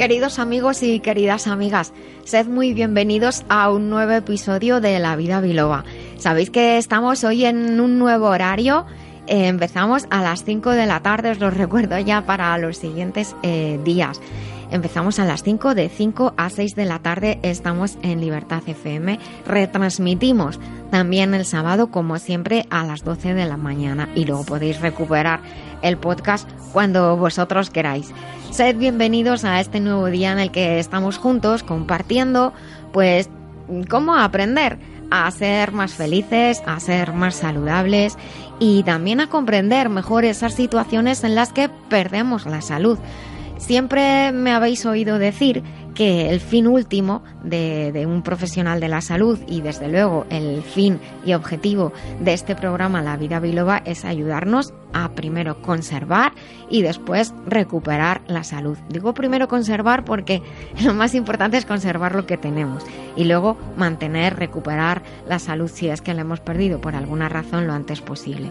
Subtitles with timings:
[0.00, 1.92] Queridos amigos y queridas amigas,
[2.24, 5.84] sed muy bienvenidos a un nuevo episodio de La Vida Biloba.
[6.16, 8.86] Sabéis que estamos hoy en un nuevo horario.
[9.26, 13.36] Eh, empezamos a las 5 de la tarde, os lo recuerdo ya para los siguientes
[13.42, 14.22] eh, días.
[14.70, 19.18] Empezamos a las 5, de 5 a 6 de la tarde estamos en Libertad FM.
[19.44, 20.60] Retransmitimos
[20.90, 25.40] también el sábado, como siempre, a las 12 de la mañana y luego podéis recuperar
[25.82, 28.12] el podcast cuando vosotros queráis.
[28.50, 32.52] Sed bienvenidos a este nuevo día en el que estamos juntos compartiendo,
[32.92, 33.30] pues,
[33.88, 34.78] cómo aprender
[35.10, 38.16] a ser más felices, a ser más saludables
[38.58, 42.98] y también a comprender mejor esas situaciones en las que perdemos la salud.
[43.56, 45.62] Siempre me habéis oído decir
[45.94, 51.00] que el fin último de, un profesional de la salud y desde luego el fin
[51.24, 56.32] y objetivo de este programa La Vida Biloba es ayudarnos a primero conservar
[56.68, 58.76] y después recuperar la salud.
[58.88, 60.42] Digo primero conservar porque
[60.84, 62.84] lo más importante es conservar lo que tenemos
[63.16, 67.66] y luego mantener, recuperar la salud si es que la hemos perdido por alguna razón
[67.66, 68.50] lo antes posible.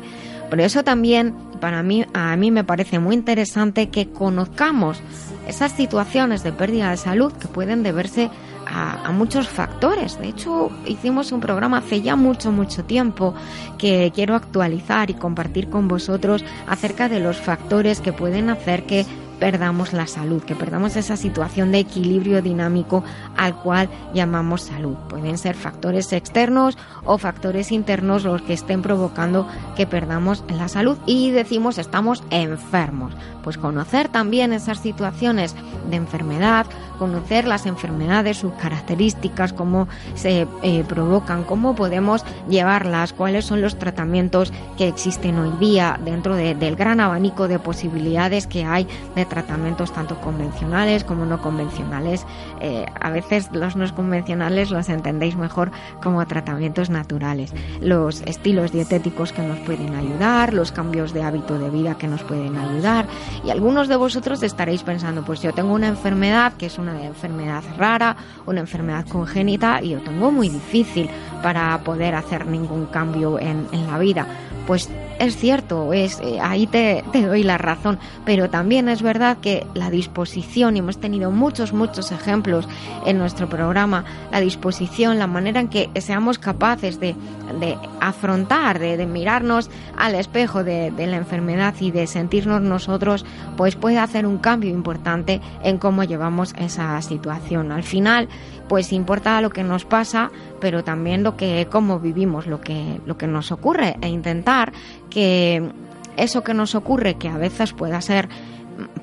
[0.50, 5.02] Por eso también para mí a mí me parece muy interesante que conozcamos
[5.48, 8.30] esas situaciones de pérdida de salud que pueden deberse
[8.66, 10.20] a, muchos factores.
[10.20, 13.34] De hecho, hicimos un programa hace ya mucho, mucho tiempo
[13.78, 19.06] que quiero actualizar y compartir con vosotros acerca de los factores que pueden hacer que
[19.40, 23.04] perdamos la salud, que perdamos esa situación de equilibrio dinámico
[23.38, 24.96] al cual llamamos salud.
[25.10, 30.98] Pueden ser factores externos o factores internos los que estén provocando que perdamos la salud
[31.06, 33.14] y decimos estamos enfermos.
[33.44, 35.56] Pues conocer también esas situaciones
[35.90, 36.66] de enfermedad,
[37.00, 43.80] conocer las enfermedades, sus características, cómo se eh, provocan, cómo podemos llevarlas, cuáles son los
[43.80, 49.92] tratamientos que existen hoy día dentro del gran abanico de posibilidades que hay de tratamientos
[49.92, 52.26] tanto convencionales como no convencionales.
[52.62, 55.72] Eh, a veces los no convencionales los entendéis mejor
[56.04, 57.54] como tratamientos naturales.
[57.82, 62.24] Los estilos dietéticos que nos pueden ayudar, los cambios de hábito de vida que nos
[62.24, 63.08] pueden ayudar.
[63.44, 67.64] Y algunos de vosotros estaréis pensando, pues yo tengo una enfermedad que es una enfermedad
[67.78, 71.10] rara, una enfermedad congénita y yo tengo muy difícil
[71.44, 74.28] para poder hacer ningún cambio en la vida.
[74.70, 74.88] Pues
[75.18, 79.90] es cierto, es, eh, ahí te, doy la razón, pero también es verdad que la
[79.90, 82.68] disposición, y hemos tenido muchos, muchos ejemplos
[83.08, 87.16] en nuestro programa, la disposición, la manera en que seamos capaces de,
[87.60, 93.26] de afrontar, de, de, mirarnos al espejo de, de la enfermedad y de sentirnos nosotros,
[93.58, 97.72] pues puede hacer un cambio importante en cómo llevamos esa situación.
[97.72, 98.30] Al final,
[98.70, 100.32] pues importa lo que nos pasa,
[100.62, 104.72] pero también lo que cómo vivimos lo que lo que nos ocurre e intentar
[105.10, 105.70] que
[106.16, 108.30] eso que nos ocurre que a veces pueda ser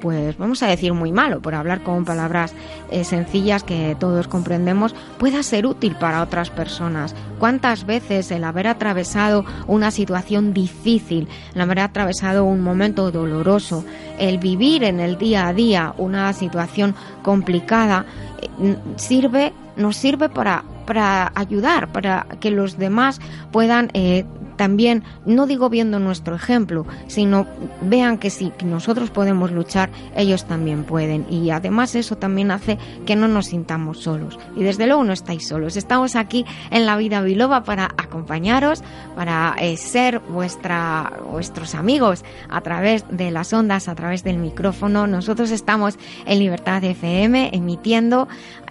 [0.00, 2.54] pues vamos a decir muy malo, por hablar con palabras
[2.91, 7.14] eh, sencillas que todos comprendemos, pueda ser útil para otras personas.
[7.38, 13.84] ¿Cuántas veces el haber atravesado una situación difícil, el haber atravesado un momento doloroso,
[14.19, 18.06] el vivir en el día a día una situación complicada,
[18.41, 23.20] eh, sirve, nos sirve para, para ayudar, para que los demás
[23.53, 24.25] puedan eh,
[24.56, 27.47] también, no digo viendo nuestro ejemplo, sino
[27.83, 31.27] vean que si nosotros podemos luchar, ellos también pueden.
[31.31, 34.39] Y además eso también hace que no nos sintamos solos.
[34.56, 35.77] Y desde luego no estáis solos.
[35.77, 38.83] Estamos aquí en la vida biloba para acompañaros,
[39.15, 45.06] para eh, ser vuestra, vuestros amigos a través de las ondas, a través del micrófono.
[45.06, 48.29] Nosotros estamos en Libertad FM emitiendo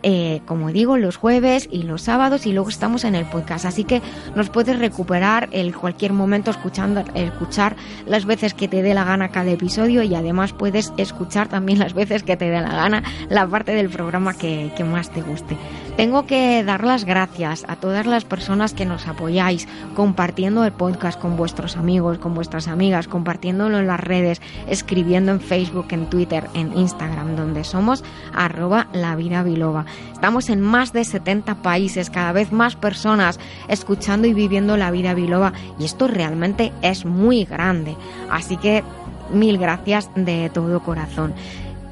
[0.08, 3.66] eh, como digo, los jueves y los sábados y luego estamos en el podcast.
[3.66, 4.04] Así que
[4.36, 7.76] nos puedes recuperar en cualquier momento escuchando, escuchar
[8.06, 11.94] las veces que te dé la gana cada episodio y además puedes escuchar también las
[11.94, 15.56] veces que te dé la gana la parte del programa que, que más te guste.
[15.98, 19.66] Tengo que dar las gracias a todas las personas que nos apoyáis
[19.96, 25.40] compartiendo el podcast con vuestros amigos, con vuestras amigas, compartiéndolo en las redes, escribiendo en
[25.40, 28.04] Facebook, en Twitter, en Instagram, donde somos
[28.34, 29.86] arroba la vida biloba.
[30.12, 33.40] Estamos en más de 70 países, cada vez más personas
[33.70, 37.96] escuchando y viviendo la vida biloba y esto realmente es muy grande.
[38.30, 38.84] Así que
[39.32, 41.34] mil gracias de todo corazón.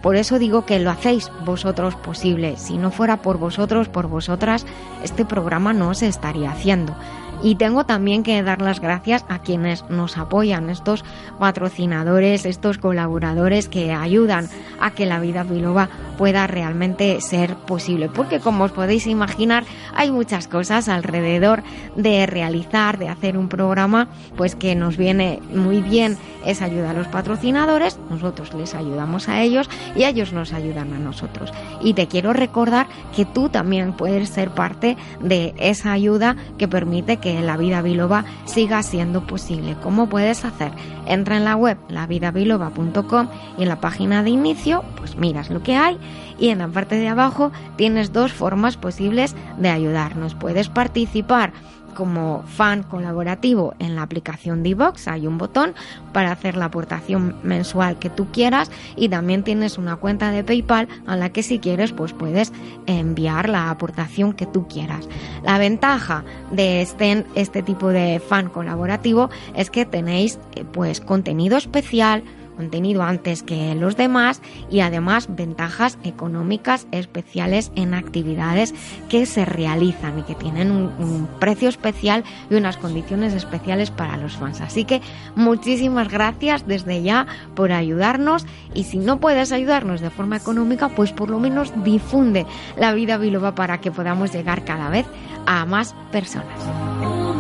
[0.04, 2.58] Por eso digo que lo hacéis vosotros posible.
[2.58, 4.66] Si no fuera por vosotros, por vosotras,
[5.02, 6.94] este programa no se estaría haciendo.
[7.44, 11.04] Y tengo también que dar las gracias a quienes nos apoyan, estos
[11.40, 14.48] patrocinadores, estos colaboradores que ayudan
[14.80, 18.08] a que la vida biloba pueda realmente ser posible.
[18.08, 21.64] Porque como os podéis imaginar, hay muchas cosas alrededor
[21.98, 24.08] de realizar, de hacer un programa,
[24.38, 29.42] pues que nos viene muy bien es ayuda a los patrocinadores, nosotros les ayudamos a
[29.42, 31.52] ellos y ellos nos ayudan a nosotros.
[31.82, 37.18] Y te quiero recordar que tú también puedes ser parte de esa ayuda que permite
[37.18, 39.76] que la vida biloba siga siendo posible.
[39.82, 40.72] ¿Cómo puedes hacer?
[41.06, 43.28] Entra en la web lavidabiloba.com
[43.58, 45.98] y en la página de inicio, pues miras lo que hay
[46.40, 50.36] y en la parte de abajo tienes dos formas posibles de ayudarnos.
[50.36, 51.54] Puedes participar
[51.94, 54.74] como fan colaborativo en la aplicación de
[55.06, 55.74] hay un botón
[56.14, 60.88] para hacer la aportación mensual que tú quieras y también tienes una cuenta de PayPal
[61.06, 62.52] a la que si quieres pues puedes
[62.88, 65.08] enviar la aportación que tú quieras.
[65.44, 71.58] La ventaja de este, este tipo de fan colaborativo es que tenéis eh, pues contenido
[71.58, 72.24] especial,
[72.54, 78.74] contenido antes que los demás y además ventajas económicas especiales en actividades
[79.10, 84.34] que se realizan y que tienen un, precio especial y unas condiciones especiales para los
[84.34, 84.62] fans.
[84.62, 85.02] Así que
[85.36, 91.12] muchísimas gracias desde ya por ayudarnos y si no puedes ayudarnos de forma económica, pues
[91.12, 92.46] por lo menos difunde
[92.78, 95.06] la vida biloba para que podamos llegar cada vez
[95.46, 97.33] a más personas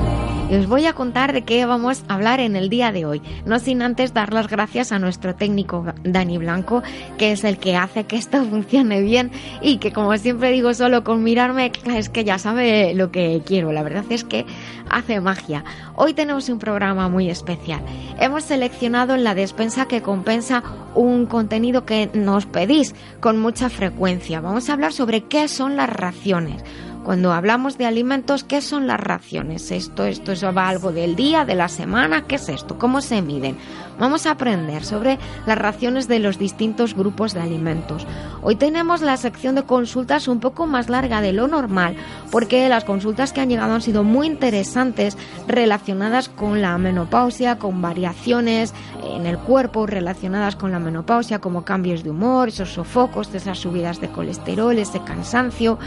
[0.57, 3.21] os voy a contar de qué vamos a hablar en el día de hoy.
[3.45, 6.83] No sin antes dar las gracias a nuestro técnico Dani Blanco,
[7.17, 11.03] que es el que hace que esto funcione bien y que como siempre digo, solo
[11.03, 13.71] con mirarme es que ya sabe lo que quiero.
[13.71, 14.45] La verdad es que
[14.89, 15.63] hace magia.
[15.95, 17.81] Hoy tenemos un programa muy especial.
[18.19, 20.63] Hemos seleccionado en la despensa que compensa
[20.93, 24.41] un contenido que nos pedís con mucha frecuencia.
[24.41, 26.63] Vamos a hablar sobre qué son las raciones
[27.03, 29.71] cuando hablamos de alimentos, ¿qué son las raciones?
[29.71, 32.25] ¿Esto, esto es algo del día, de la semana?
[32.27, 32.77] ¿Qué es esto?
[32.77, 33.57] ¿Cómo se miden?
[33.99, 38.05] Vamos a aprender sobre las raciones de los distintos grupos de alimentos.
[38.41, 41.95] Hoy tenemos la sección de consultas un poco más larga de lo normal,
[42.31, 45.17] porque las consultas que han llegado han sido muy interesantes
[45.47, 48.73] relacionadas con la menopausia, con variaciones
[49.03, 54.01] en el cuerpo relacionadas con la menopausia, como cambios de humor, esos sofocos, esas subidas
[54.01, 55.77] de colesterol, ese cansancio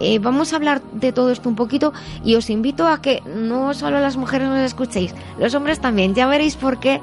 [0.00, 1.92] eh, vamos a hablar de todo esto un poquito
[2.24, 6.14] y os invito a que no solo las mujeres nos escuchéis, los hombres también.
[6.14, 7.00] Ya veréis por qué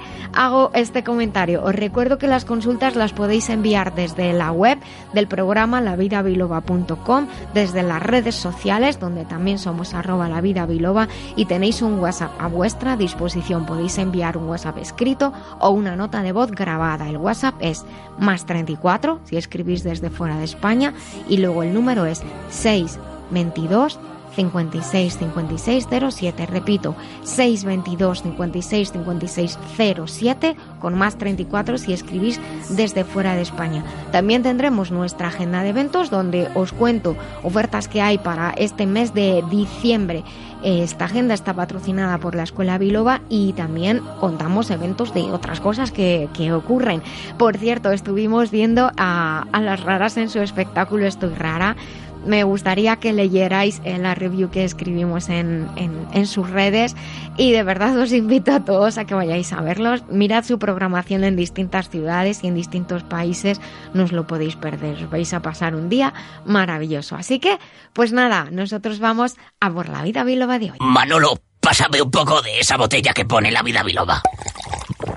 [0.73, 1.63] este comentario.
[1.63, 4.79] Os recuerdo que las consultas las podéis enviar desde la web
[5.13, 11.99] del programa lavidabiloba.com, desde las redes sociales, donde también somos arroba lavidabiloba y tenéis un
[11.99, 13.65] WhatsApp a vuestra disposición.
[13.65, 17.09] Podéis enviar un WhatsApp escrito o una nota de voz grabada.
[17.09, 17.85] El WhatsApp es
[18.17, 20.93] más 34 si escribís desde fuera de España
[21.27, 22.99] y luego el número es 6
[23.31, 23.99] 22
[24.39, 26.45] 56 56 07.
[26.45, 29.59] Repito, 622 56 56
[30.05, 32.39] 07 con más 34 si escribís
[32.69, 33.83] desde fuera de España.
[34.13, 39.13] También tendremos nuestra agenda de eventos donde os cuento ofertas que hay para este mes
[39.13, 40.23] de diciembre.
[40.63, 45.91] Esta agenda está patrocinada por la Escuela Biloba y también contamos eventos de otras cosas
[45.91, 47.01] que, que ocurren.
[47.37, 51.77] Por cierto, estuvimos viendo a, a las raras en su espectáculo Estoy Rara
[52.25, 56.95] me gustaría que leyerais la review que escribimos en, en, sus redes
[57.37, 60.03] y de verdad os invito a todos a que vayáis a verlos.
[60.09, 63.61] Mirad su programación en distintas ciudades y en distintos países,
[63.93, 66.13] no os lo podéis perder, os vais a pasar un día
[66.45, 67.15] maravilloso.
[67.15, 67.57] Así que,
[67.93, 70.77] pues nada, nosotros vamos a por la vida biloba de hoy.
[70.81, 74.21] Manolo, pásame un poco de esa botella que pone la vida biloba.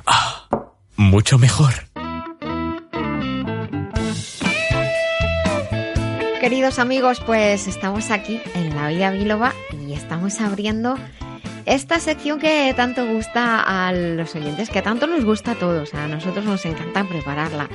[0.07, 0.47] Ah,
[0.97, 1.92] mucho mejor.
[6.43, 9.53] Queridos amigos, pues estamos aquí en la Vida Biloba
[9.87, 10.97] y estamos abriendo
[11.67, 15.95] esta sección que tanto gusta a los oyentes, que tanto nos gusta a todos.
[15.95, 17.69] A nosotros nos encanta prepararla.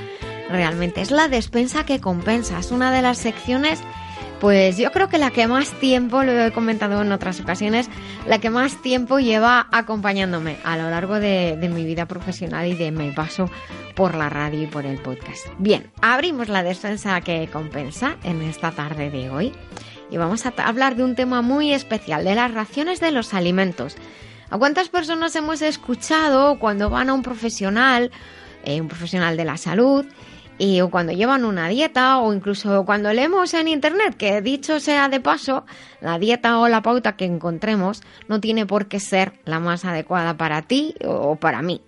[0.50, 2.58] Realmente es la despensa que compensa.
[2.58, 3.80] Es una de las secciones
[4.40, 7.88] pues yo creo que la que más tiempo, lo he comentado en otras ocasiones,
[8.26, 12.90] la que más tiempo lleva acompañándome a lo largo de, mi vida profesional y de
[12.90, 13.50] mi paso
[13.94, 15.46] por la radio y por el podcast.
[15.58, 19.52] Bien, abrimos la defensa que compensa en esta tarde de hoy
[20.10, 23.96] y vamos a hablar de un tema muy especial, de las raciones de los alimentos.
[24.50, 28.10] ¿A cuántas personas hemos escuchado cuando van a un profesional,
[28.64, 30.06] eh, un profesional de la salud,
[30.58, 35.20] y cuando llevan una dieta o incluso cuando leemos en internet que dicho sea de
[35.20, 35.64] paso
[36.00, 40.36] la dieta o la pauta que encontremos no tiene por qué ser la más adecuada
[40.36, 41.80] para ti o para mí.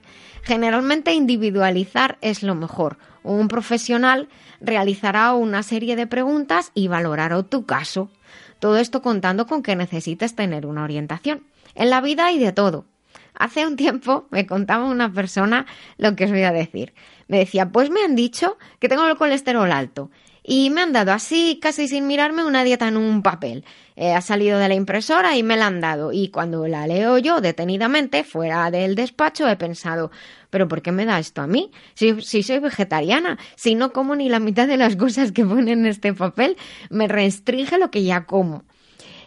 [0.42, 2.96] Generalmente individualizar es lo mejor.
[3.22, 4.28] Un profesional
[4.60, 8.10] realizará una serie de preguntas y valorará tu caso.
[8.58, 11.44] Todo esto contando con que necesites tener una orientación.
[11.74, 12.86] En la vida hay de todo.
[13.34, 15.66] Hace un tiempo me contaba una persona
[15.98, 16.92] lo que os voy a decir.
[17.30, 20.10] Me decía, pues me han dicho que tengo el colesterol alto
[20.42, 23.64] y me han dado así, casi sin mirarme, una dieta en un papel.
[23.94, 26.12] Eh, ha salido de la impresora y me la han dado.
[26.12, 30.10] Y cuando la leo yo detenidamente, fuera del despacho, he pensado,
[30.50, 31.70] ¿pero por qué me da esto a mí?
[31.94, 35.68] Si, si soy vegetariana, si no como ni la mitad de las cosas que ponen
[35.68, 36.56] en este papel,
[36.88, 38.64] me restringe lo que ya como.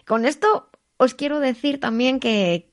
[0.06, 0.68] Con esto
[1.04, 2.66] os quiero decir también que,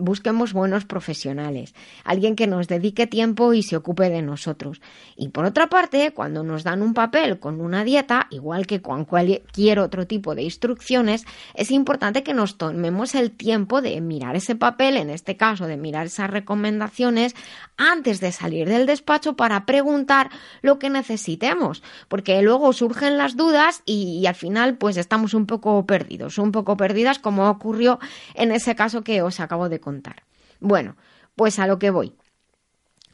[0.00, 1.74] busquemos buenos profesionales,
[2.04, 4.80] alguien que nos dedique tiempo y se ocupe de nosotros.
[5.16, 9.04] Y por otra parte, cuando nos dan un papel con una dieta, igual que con
[9.04, 11.24] cualquier otro tipo de instrucciones,
[11.54, 15.76] es importante que nos tomemos el tiempo de mirar ese papel, en este caso de
[15.76, 17.34] mirar esas recomendaciones,
[17.76, 20.30] antes de salir del despacho para preguntar
[20.62, 25.46] lo que necesitemos, porque luego surgen las dudas y, y al final pues estamos un
[25.46, 27.73] poco perdidos, un poco perdidas como ocurre
[28.34, 30.24] en ese caso que os acabo de contar.
[30.60, 30.96] Bueno,
[31.36, 32.14] pues a lo que voy.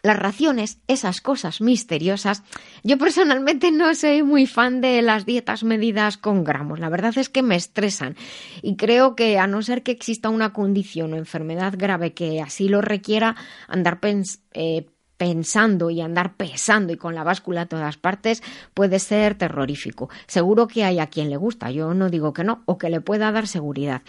[0.02, 2.42] Las raciones, esas cosas misteriosas,
[2.82, 6.80] yo personalmente no soy muy fan de las dietas medidas con gramos.
[6.80, 8.16] La verdad es que me estresan
[8.62, 12.68] y creo que a no ser que exista una condición o enfermedad grave que así
[12.68, 13.36] lo requiera,
[13.68, 14.86] andar pensando eh,
[15.20, 20.08] pensando y andar pesando y con la báscula a todas partes puede ser terrorífico.
[20.26, 23.02] Seguro que hay a quien le gusta, yo no digo que no, o que le
[23.02, 24.00] pueda dar seguridad.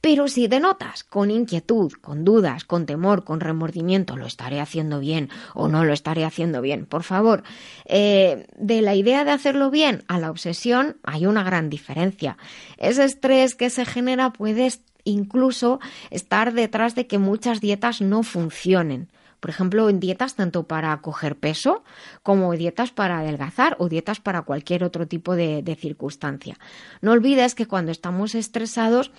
[0.00, 5.28] Pero si denotas con inquietud, con dudas, con temor, con remordimiento, lo estaré haciendo bien
[5.54, 7.42] o no lo estaré haciendo bien, por favor,
[7.86, 12.36] eh, de la idea de hacerlo bien a la obsesión hay una gran diferencia.
[12.76, 14.70] Ese estrés que se genera puede
[15.02, 19.08] incluso estar detrás de que muchas dietas no funcionen
[19.40, 21.82] por ejemplo, en dietas tanto para coger peso
[22.22, 26.56] como dietas para adelgazar o dietas para cualquier otro tipo de, circunstancia.
[27.00, 29.12] No olvides que cuando estamos estresados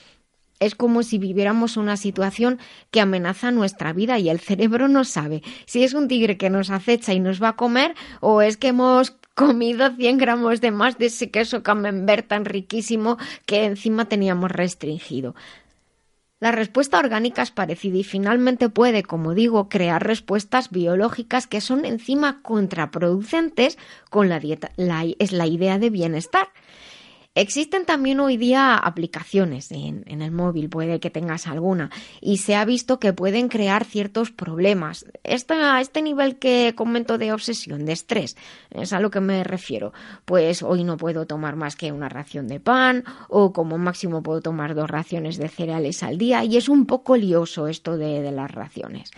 [0.59, 2.59] es como si viviéramos una situación
[2.91, 6.69] que amenaza nuestra vida y el cerebro no sabe si es un tigre que nos
[6.69, 10.99] acecha y nos va a comer o es que hemos comido 100 gramos de más
[10.99, 15.33] de ese queso camembert tan riquísimo que encima teníamos restringido.
[16.41, 21.85] La respuesta orgánica es parecida y finalmente puede, como digo, crear respuestas biológicas que son
[21.85, 23.77] encima contraproducentes
[24.09, 24.71] con la dieta.
[25.19, 26.47] es la idea de bienestar.
[27.33, 32.65] Existen también hoy día aplicaciones en, el móvil, puede que tengas alguna, y se ha
[32.65, 35.05] visto que pueden crear ciertos problemas.
[35.23, 38.35] Esto, a este nivel que comento de obsesión, de estrés,
[38.69, 39.93] es a lo que me refiero.
[40.25, 44.41] Pues hoy no puedo tomar más que una ración de pan, o como máximo puedo
[44.41, 48.51] tomar dos raciones de cereales al día, y es un poco lioso esto de las
[48.51, 49.09] raciones.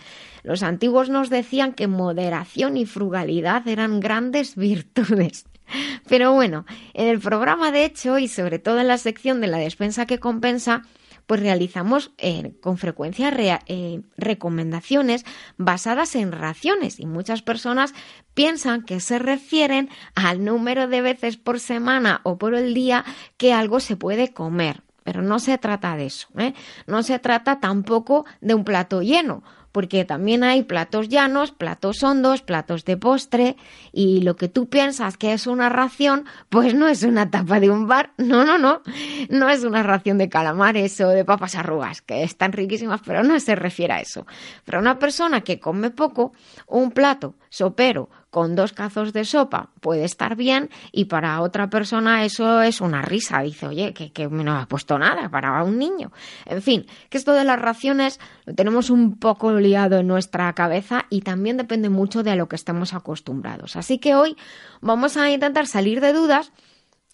[0.44, 5.46] Los antiguos nos decían que moderación y frugalidad eran grandes virtudes.
[6.08, 9.58] Pero bueno, en el programa de hecho y sobre todo en la sección de la
[9.58, 10.82] despensa que compensa,
[11.26, 13.32] pues realizamos eh, con frecuencia
[13.66, 15.24] eh, recomendaciones
[15.56, 17.94] basadas en raciones y muchas personas
[18.34, 23.04] piensan que se refieren al número de veces por semana o por el día
[23.36, 24.82] que algo se puede comer.
[25.02, 26.54] Pero no se trata de eso, ¿eh?
[26.86, 29.42] no se trata tampoco de un plato lleno,
[29.74, 33.56] porque también hay platos llanos, platos hondos, platos de postre,
[33.92, 37.70] y lo que tú piensas que es una ración, pues no es una tapa de
[37.70, 38.82] un bar, no, no, no,
[39.30, 43.40] no es una ración de calamares o de papas arrugas, que están riquísimas, pero no
[43.40, 44.28] se refiere a eso.
[44.64, 46.32] Para una persona que come poco,
[46.68, 52.24] un plato sopero con dos cazos de sopa puede estar bien y para otra persona
[52.24, 53.42] eso es una risa.
[53.42, 56.10] Dice, oye, que, que no ha puesto nada para un niño.
[56.44, 61.06] En fin, que esto de las raciones lo tenemos un poco liado en nuestra cabeza
[61.10, 63.76] y también depende mucho de lo que estemos acostumbrados.
[63.76, 64.36] Así que hoy
[64.80, 66.50] vamos a intentar salir de dudas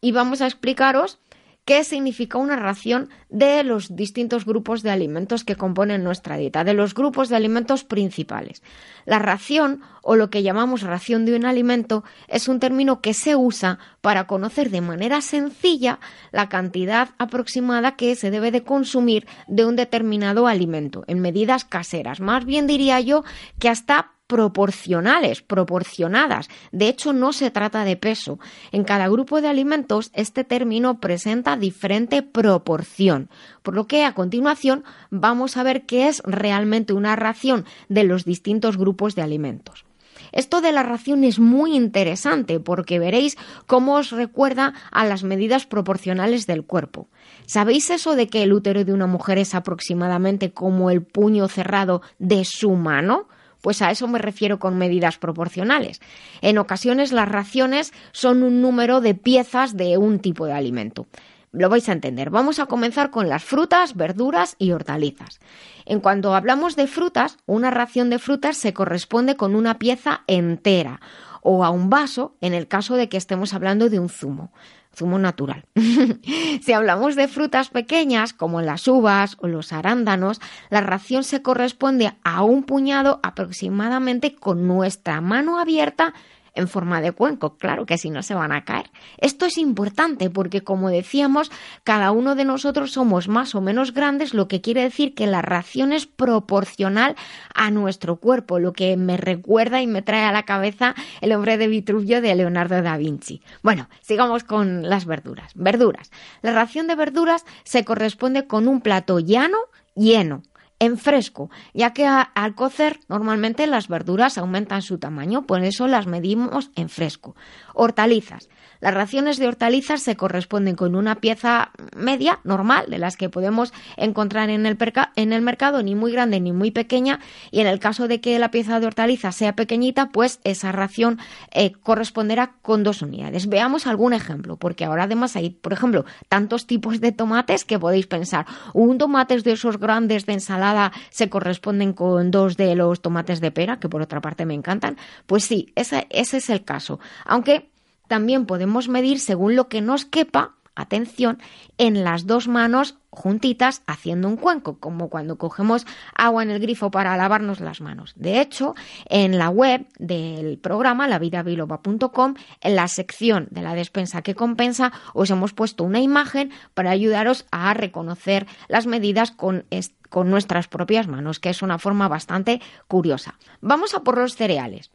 [0.00, 1.18] y vamos a explicaros
[1.64, 6.74] qué significa una ración de los distintos grupos de alimentos que componen nuestra dieta, de
[6.74, 8.62] los grupos de alimentos principales.
[9.06, 13.36] La ración, o lo que llamamos ración de un alimento, es un término que se
[13.36, 16.00] usa para conocer de manera sencilla
[16.32, 22.20] la cantidad aproximada que se debe de consumir de un determinado alimento, en medidas caseras.
[22.20, 23.24] Más bien diría yo
[23.58, 26.48] que hasta proporcionales, proporcionadas.
[26.70, 28.38] De hecho, no se trata de peso.
[28.70, 33.28] En cada grupo de alimentos, este término presenta diferente proporción,
[33.64, 38.24] por lo que a continuación vamos a ver qué es realmente una ración de los
[38.24, 39.84] distintos grupos de alimentos.
[40.30, 45.66] Esto de la ración es muy interesante porque veréis cómo os recuerda a las medidas
[45.66, 47.08] proporcionales del cuerpo.
[47.46, 52.02] ¿Sabéis eso de que el útero de una mujer es aproximadamente como el puño cerrado
[52.20, 53.26] de su mano?
[53.60, 56.00] Pues a eso me refiero con medidas proporcionales.
[56.40, 61.06] En ocasiones las raciones son un número de piezas de un tipo de alimento.
[61.52, 62.30] Lo vais a entender.
[62.30, 65.40] Vamos a comenzar con las frutas, verduras y hortalizas.
[65.84, 71.00] En cuanto hablamos de frutas, una ración de frutas se corresponde con una pieza entera
[71.42, 74.52] o a un vaso en el caso de que estemos hablando de un zumo
[74.94, 75.64] zumo natural.
[76.62, 82.12] si hablamos de frutas pequeñas como las uvas o los arándanos, la ración se corresponde
[82.24, 86.14] a un puñado aproximadamente con nuestra mano abierta
[86.54, 88.90] en forma de cuenco, claro que si no se van a caer.
[89.18, 91.50] Esto es importante porque, como decíamos,
[91.84, 95.42] cada uno de nosotros somos más o menos grandes, lo que quiere decir que la
[95.42, 97.16] ración es proporcional
[97.54, 101.58] a nuestro cuerpo, lo que me recuerda y me trae a la cabeza el hombre
[101.58, 103.42] de Vitruvio de Leonardo da Vinci.
[103.62, 105.52] Bueno, sigamos con las verduras.
[105.54, 106.10] Verduras.
[106.42, 109.58] La ración de verduras se corresponde con un plato llano,
[109.94, 110.42] lleno,
[110.80, 116.06] en fresco, ya que al cocer normalmente las verduras aumentan su tamaño, por eso las
[116.06, 117.36] medimos en fresco.
[117.82, 118.50] Hortalizas.
[118.80, 123.72] Las raciones de hortalizas se corresponden con una pieza media, normal, de las que podemos
[123.96, 124.76] encontrar en el,
[125.16, 127.20] en el mercado, ni muy grande ni muy pequeña,
[127.50, 131.18] y en el caso de que la pieza de hortalizas sea pequeñita, pues esa ración
[131.52, 133.48] eh, corresponderá con dos unidades.
[133.48, 138.06] Veamos algún ejemplo, porque ahora además hay, por ejemplo, tantos tipos de tomates que podéis
[138.06, 138.44] pensar,
[138.74, 143.50] un tomate de esos grandes de ensalada se corresponden con dos de los tomates de
[143.50, 144.98] pera, que por otra parte me encantan.
[145.24, 147.00] Pues sí, ese, ese es el caso.
[147.24, 147.69] Aunque
[148.10, 151.38] también podemos medir según lo que nos quepa, atención,
[151.78, 155.86] en las dos manos juntitas haciendo un cuenco, como cuando cogemos
[156.16, 158.14] agua en el grifo para lavarnos las manos.
[158.16, 158.74] De hecho,
[159.08, 165.30] en la web del programa lavidabiloba.com, en la sección de la despensa que compensa, os
[165.30, 169.66] hemos puesto una imagen para ayudaros a reconocer las medidas con,
[170.08, 173.38] con nuestras propias manos, que es una forma bastante curiosa.
[173.60, 174.90] Vamos a por los cereales.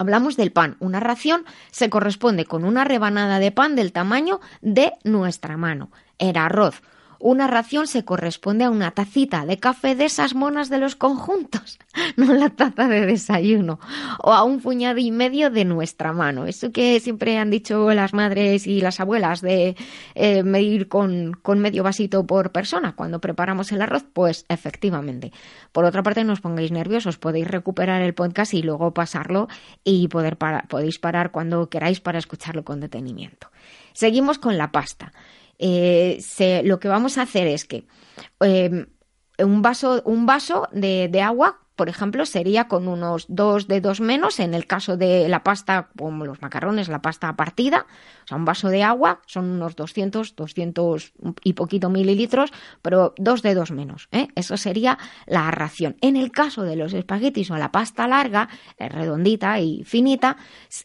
[0.00, 0.76] Hablamos del pan.
[0.80, 5.90] Una ración se corresponde con una rebanada de pan del tamaño de nuestra mano.
[6.18, 6.80] El arroz.
[7.22, 11.78] Una ración se corresponde a una tacita de café de esas monas de los conjuntos,
[12.16, 13.78] no la taza de desayuno,
[14.22, 16.46] o a un puñado y medio de nuestra mano.
[16.46, 19.76] Eso que siempre han dicho las madres y las abuelas de
[20.14, 25.30] eh, medir con, medio vasito por persona cuando preparamos el arroz, pues efectivamente.
[25.72, 29.46] Por otra parte, no os pongáis nerviosos, podéis recuperar el podcast y luego pasarlo
[29.84, 33.48] y poder podéis parar cuando queráis para escucharlo con detenimiento.
[33.92, 35.12] Seguimos con la pasta.
[35.62, 37.86] Eh, lo que vamos a hacer es que
[38.40, 38.86] em,
[39.38, 44.52] un vaso, un vaso de, agua por ejemplo, sería con unos dos dedos menos en
[44.52, 47.86] el caso de la pasta, como los macarrones, la pasta partida,
[48.24, 53.40] o sea, un vaso de agua son unos 200, 200 y poquito mililitros, pero dos
[53.40, 54.10] dedos menos.
[54.12, 54.28] ¿eh?
[54.34, 55.96] Eso sería la ración.
[56.02, 60.36] En el caso de los espaguetis o la pasta larga, eh, redondita y finita,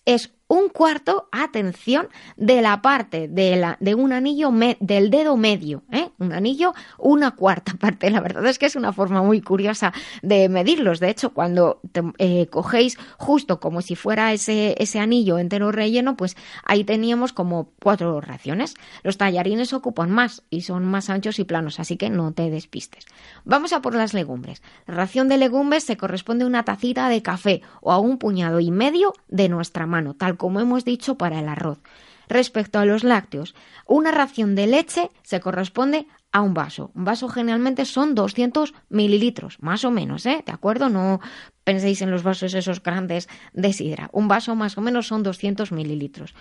[0.05, 5.83] es un cuarto, atención, de la parte de, la, de un anillo del dedo medio,
[5.91, 6.09] ¿eh?
[6.17, 8.09] un anillo, una cuarta parte.
[8.09, 10.99] La verdad es que es una forma muy curiosa de medirlos.
[10.99, 11.81] De hecho, cuando
[12.17, 17.69] eh, cogéis justo como si fuera ese, ese anillo entero relleno, pues ahí teníamos como
[17.81, 18.75] cuatro raciones.
[19.03, 23.05] Los tallarines ocupan más y son más anchos y planos, así que no te despistes.
[23.43, 24.61] Vamos a por las legumbres.
[24.87, 28.59] La ración de legumbres se corresponde a una tacita de café o a un puñado
[28.59, 31.79] y medio de nuestra mano, tal como hemos dicho, para el arroz.
[32.27, 33.53] Respecto a los lácteos,
[33.85, 36.91] una ración de leche se corresponde a un vaso.
[36.95, 40.43] Un vaso generalmente son 200 mililitros, más o menos, ¿eh?
[40.45, 40.89] ¿De acuerdo?
[40.89, 41.19] No
[41.63, 44.09] penséis en los vasos esos grandes de sidra.
[44.11, 46.33] Un vaso más o menos son 200 mililitros.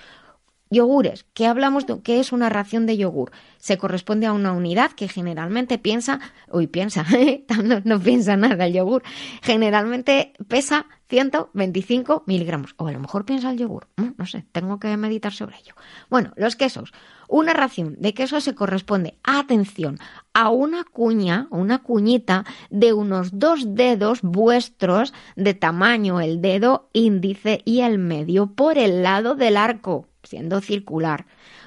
[0.71, 3.31] Yogures, ¿qué hablamos de qué es una ración de yogur?
[3.59, 7.05] Se corresponde a una unidad que generalmente piensa, uy, piensa,
[7.65, 9.03] no, no piensa nada el yogur,
[9.43, 14.97] generalmente pesa 125 miligramos, o a lo mejor piensa el yogur, no sé, tengo que
[14.97, 15.75] meditar sobre ello.
[16.09, 16.93] Bueno, los quesos,
[17.29, 19.99] una ración de queso se corresponde, atención,
[20.33, 27.61] a una cuña, una cuñita de unos dos dedos vuestros de tamaño, el dedo índice
[27.65, 31.27] y el medio por el lado del arco siendo circular,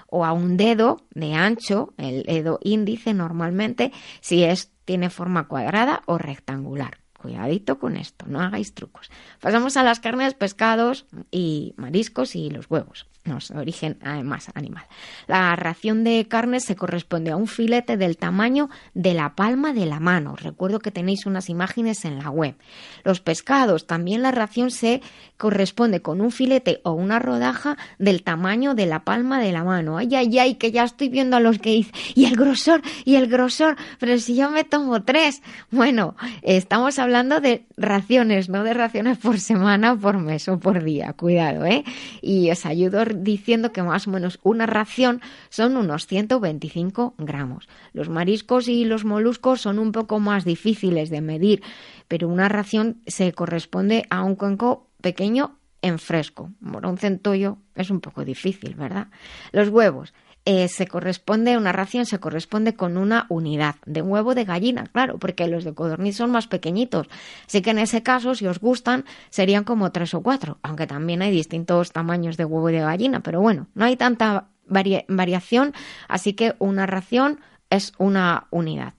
[0.10, 3.92] o a un dedo de ancho, el dedo índice normalmente,
[4.22, 7.00] si es tiene forma cuadrada o rectangular.
[7.18, 9.10] Cuidadito con esto, no hagáis trucos.
[9.42, 14.86] Pasamos a las carnes, pescados y mariscos y los huevos no, origen además animal.
[15.28, 19.86] La ración de carne se corresponde a un filete del tamaño de la palma de
[19.86, 20.36] la mano.
[20.36, 22.56] Recuerdo que tenéis unas imágenes en la web.
[23.04, 25.02] Los pescados, también la ración se
[25.38, 29.98] corresponde con un filete o una rodaja del tamaño de la palma de la mano.
[29.98, 33.16] Ay, ay, ay, que ya estoy viendo a los que dicen, y el grosor, y
[33.16, 35.42] el grosor, pero si yo me tomo tres.
[35.72, 41.14] Bueno, estamos hablando de raciones, no de raciones por semana, por mes o por día.
[41.14, 41.84] Cuidado, ¿eh?
[42.22, 47.68] Y os ayudo diciendo que más o menos una ración son unos 125 gramos.
[47.94, 51.62] Los mariscos y los moluscos son un poco más difíciles de medir,
[52.08, 56.52] pero una ración se corresponde a un cuenco pequeño en fresco.
[56.62, 59.08] un centollo es un poco difícil, ¿verdad?
[59.52, 60.14] Los huevos
[60.50, 65.18] eh, se corresponde, una ración se corresponde con una unidad de huevo de gallina, claro,
[65.18, 67.10] porque los de codorniz son más pequeñitos.
[67.46, 71.22] Así que en ese caso, si os gustan, serían como tres o cuatro, aunque también
[71.22, 75.74] hay distintos tamaños de huevo de gallina, pero bueno, no hay tanta variación,
[76.08, 78.94] así que una ración es una unidad.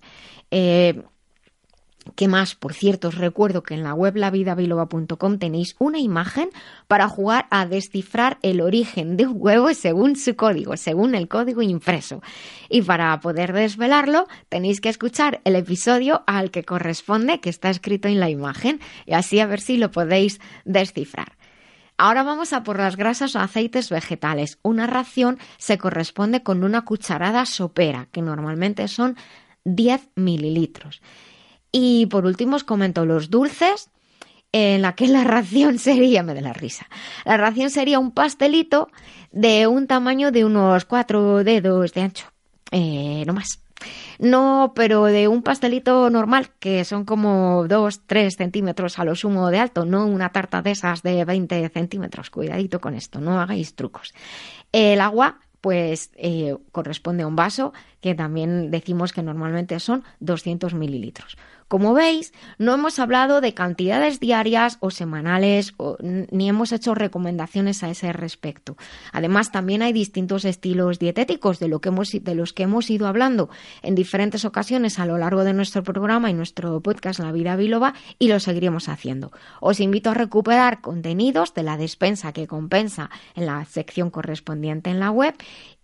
[0.50, 1.02] Eh,
[2.14, 2.54] ¿Qué más?
[2.54, 6.50] Por cierto, os recuerdo que en la web lavidabiloba.com tenéis una imagen
[6.86, 11.62] para jugar a descifrar el origen de un huevo según su código, según el código
[11.62, 12.22] impreso.
[12.68, 18.08] Y para poder desvelarlo, tenéis que escuchar el episodio al que corresponde, que está escrito
[18.08, 21.36] en la imagen, y así a ver si lo podéis descifrar.
[22.00, 24.58] Ahora vamos a por las grasas o aceites vegetales.
[24.62, 29.16] Una ración se corresponde con una cucharada sopera, que normalmente son
[29.64, 31.02] 10 mililitros.
[31.72, 33.90] Y por último os comento los dulces,
[34.52, 36.88] en la que la ración sería, me da la risa,
[37.24, 38.88] la ración sería un pastelito
[39.31, 42.26] de un tamaño de unos cuatro dedos de ancho,
[42.70, 43.61] eh, no más.
[44.18, 49.50] No, pero de un pastelito normal, que son como dos, tres centímetros a lo sumo
[49.50, 52.28] de alto, no una tarta de esas de 20 centímetros.
[52.31, 54.14] Cuidadito con esto, no hagáis trucos.
[54.72, 60.74] El agua pues eh, corresponde a un vaso que también decimos que normalmente son 200
[60.74, 61.37] mililitros.
[61.68, 67.90] Como veis, no hemos hablado de cantidades diarias o semanales ni hemos hecho recomendaciones a
[67.90, 68.78] ese respecto.
[69.12, 73.07] Además, también hay distintos estilos dietéticos de, lo que hemos, de los que hemos ido
[73.07, 73.50] hablando
[73.83, 77.92] en diferentes ocasiones a lo largo de nuestro programa y nuestro podcast La Vida Biloba
[78.18, 79.31] y lo seguiremos haciendo.
[79.61, 85.00] Os invito a recuperar contenidos de la despensa que compensa en la sección correspondiente en
[85.00, 85.35] la web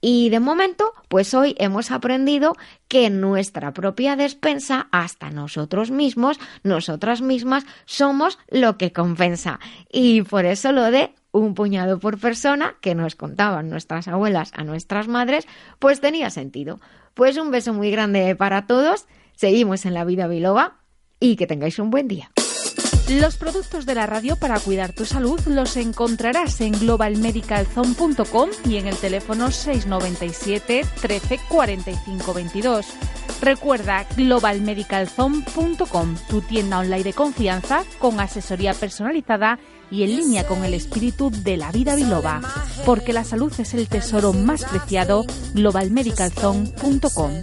[0.00, 2.54] y de momento, pues hoy hemos aprendido
[2.88, 9.60] que nuestra propia despensa, hasta nosotros mismos, nosotras mismas, somos lo que compensa.
[9.90, 14.62] Y por eso lo de un puñado por persona que nos contaban nuestras abuelas a
[14.62, 15.46] nuestras madres,
[15.78, 16.80] pues tenía sentido.
[17.14, 19.06] Pues un beso muy grande para todos.
[19.34, 20.78] Seguimos en la vida biloba
[21.20, 22.30] y que tengáis un buen día.
[23.08, 28.86] Los productos de la radio para cuidar tu salud los encontrarás en globalmedicalzone.com y en
[28.86, 32.86] el teléfono 697 13 45 22.
[33.42, 39.58] Recuerda globalmedicalzone.com, tu tienda online de confianza con asesoría personalizada
[39.90, 42.40] y en línea con el espíritu de la vida biloba,
[42.86, 47.42] porque la salud es el tesoro más preciado, globalmedicalzone.com.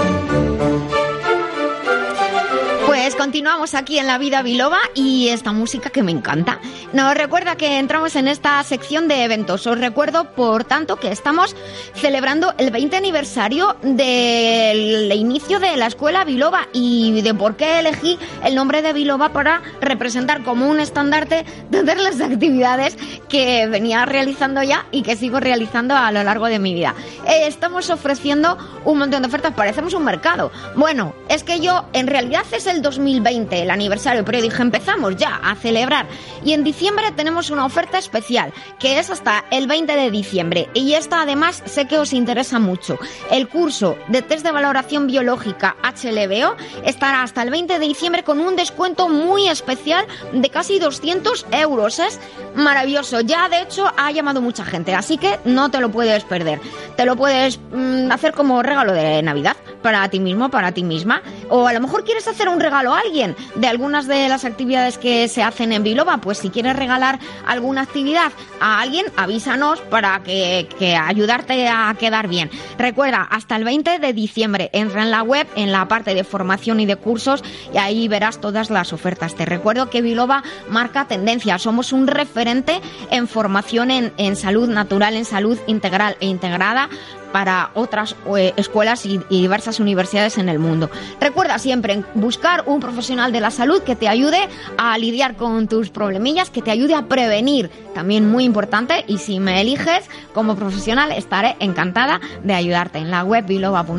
[3.41, 6.59] continuamos aquí en La Vida Biloba y esta música que me encanta.
[6.93, 9.65] Nos recuerda que entramos en esta sección de eventos.
[9.65, 11.55] Os recuerdo, por tanto, que estamos
[11.95, 18.19] celebrando el 20 aniversario del inicio de la escuela Biloba y de por qué elegí
[18.43, 22.95] el nombre de Biloba para representar como un estandarte todas las actividades
[23.27, 26.93] que venía realizando ya y que sigo realizando a lo largo de mi vida.
[27.25, 30.51] Eh, estamos ofreciendo un montón de ofertas, parecemos un mercado.
[30.75, 35.39] Bueno, es que yo en realidad es el 2020, el aniversario, pero dije empezamos ya
[35.43, 36.05] a celebrar
[36.43, 40.93] y en diciembre tenemos una oferta especial que es hasta el 20 de diciembre y
[40.93, 42.99] esta además sé que os interesa mucho.
[43.31, 48.39] El curso de test de valoración biológica HLBO estará hasta el 20 de diciembre con
[48.39, 51.99] un descuento muy especial de casi 200 euros.
[51.99, 52.19] Es
[52.55, 53.21] maravilloso.
[53.21, 56.59] Ya de hecho ha llamado mucha gente, así que no te lo puedes perder.
[56.97, 61.21] Te lo puedes mm, hacer como regalo de Navidad para ti mismo, para ti misma.
[61.49, 64.97] O a lo mejor quieres hacer un regalo a alguien de algunas de las actividades
[64.97, 66.19] que se hacen en Biloba.
[66.19, 72.27] Pues si quieres regalar alguna actividad a alguien, avísanos para que, que ayudarte a quedar
[72.27, 72.49] bien.
[72.77, 76.79] Recuerda, hasta el 20 de diciembre entra en la web, en la parte de formación
[76.79, 77.43] y de cursos,
[77.73, 79.35] y ahí verás todas las ofertas.
[79.35, 81.59] Te recuerdo que Biloba marca tendencia.
[81.59, 86.89] Somos un referente en formación en, en salud natural, en salud integral e integrada
[87.31, 90.89] para otras eh, escuelas y, y diversas universidades en el mundo.
[91.19, 95.89] Recuerda siempre buscar un profesional de la salud que te ayude a lidiar con tus
[95.89, 101.11] problemillas, que te ayude a prevenir, también muy importante, y si me eliges como profesional
[101.11, 102.99] estaré encantada de ayudarte.
[102.99, 103.89] En la web biloba.es,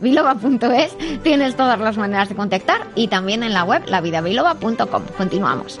[0.00, 5.02] biloba.es, tienes todas las maneras de contactar y también en la web lavidabiloba.com.
[5.16, 5.80] Continuamos.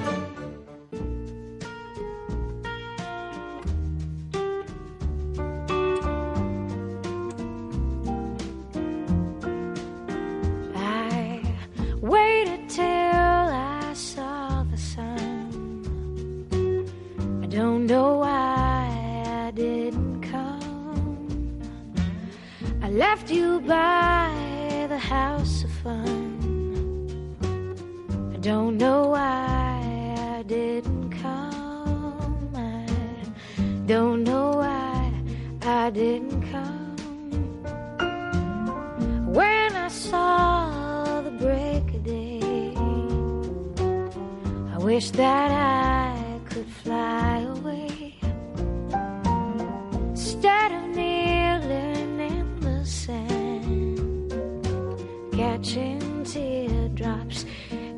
[55.61, 57.45] catching teardrops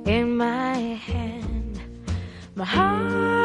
[0.06, 1.82] in my hand,
[2.56, 3.43] my heart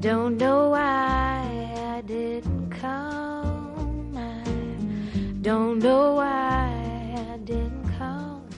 [0.00, 4.16] don't know why I didn't come.
[4.16, 4.42] I
[5.42, 6.72] don't know why
[7.16, 8.48] I didn't come.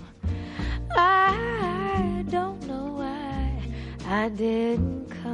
[0.96, 3.58] I don't know why
[4.08, 5.32] I didn't come.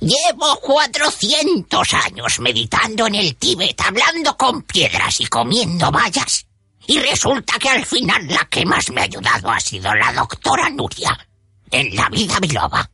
[0.00, 6.46] Llevo 400 años meditando en el Tíbet, hablando con piedras y comiendo bayas.
[6.86, 10.68] Y resulta que al final la que más me ha ayudado ha sido la doctora
[10.70, 11.16] Nuria.
[11.72, 12.90] En la vida biloba.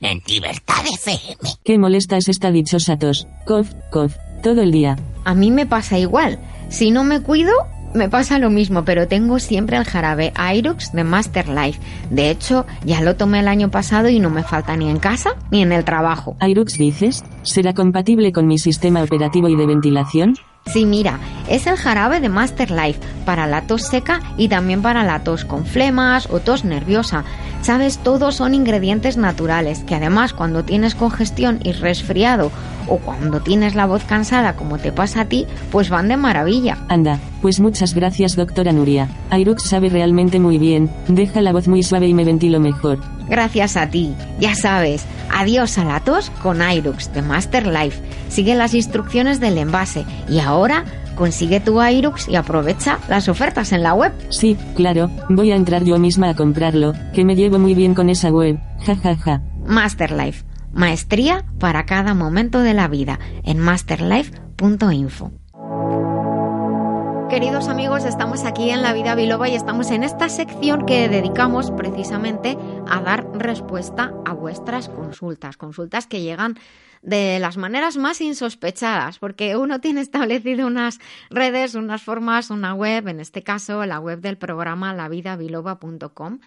[0.00, 1.36] En Libertad FM.
[1.62, 3.26] Qué molesta es esta dichosa tos.
[3.46, 4.96] Cof, cof, todo el día.
[5.24, 6.38] A mí me pasa igual.
[6.70, 7.52] Si no me cuido,
[7.94, 11.80] me pasa lo mismo, pero tengo siempre el jarabe Irux de Master Life.
[12.10, 15.36] De hecho, ya lo tomé el año pasado y no me falta ni en casa
[15.50, 16.34] ni en el trabajo.
[16.40, 20.34] Irux dices, ¿será compatible con mi sistema operativo y de ventilación?
[20.66, 25.04] Sí, mira, es el jarabe de Master Life para la tos seca y también para
[25.04, 27.24] la tos con flemas o tos nerviosa.
[27.60, 32.50] Sabes, todos son ingredientes naturales que además cuando tienes congestión y resfriado
[32.88, 36.78] o cuando tienes la voz cansada como te pasa a ti, pues van de maravilla.
[36.88, 39.08] Anda, pues muchas gracias doctora Nuria.
[39.32, 43.00] Irux sabe realmente muy bien, deja la voz muy suave y me ventilo mejor.
[43.28, 44.14] Gracias a ti.
[44.38, 48.00] Ya sabes, adiós a la tos con Irux de Master Life.
[48.28, 53.82] Sigue las instrucciones del envase y ahora consigue tu Irux y aprovecha las ofertas en
[53.82, 54.12] la web.
[54.30, 58.10] Sí, claro, voy a entrar yo misma a comprarlo, que me llevo muy bien con
[58.10, 58.58] esa web.
[58.84, 59.40] Ja ja ja.
[59.66, 60.44] Master Life,
[60.74, 65.32] maestría para cada momento de la vida en masterlife.info.
[67.30, 71.72] Queridos amigos, estamos aquí en La Vida Biloba y estamos en esta sección que dedicamos
[71.72, 72.56] precisamente
[72.86, 76.56] a dar respuesta a vuestras consultas, consultas que llegan
[77.02, 83.08] de las maneras más insospechadas, porque uno tiene establecido unas redes, unas formas, una web,
[83.08, 86.38] en este caso la web del programa lavidabiloba.com.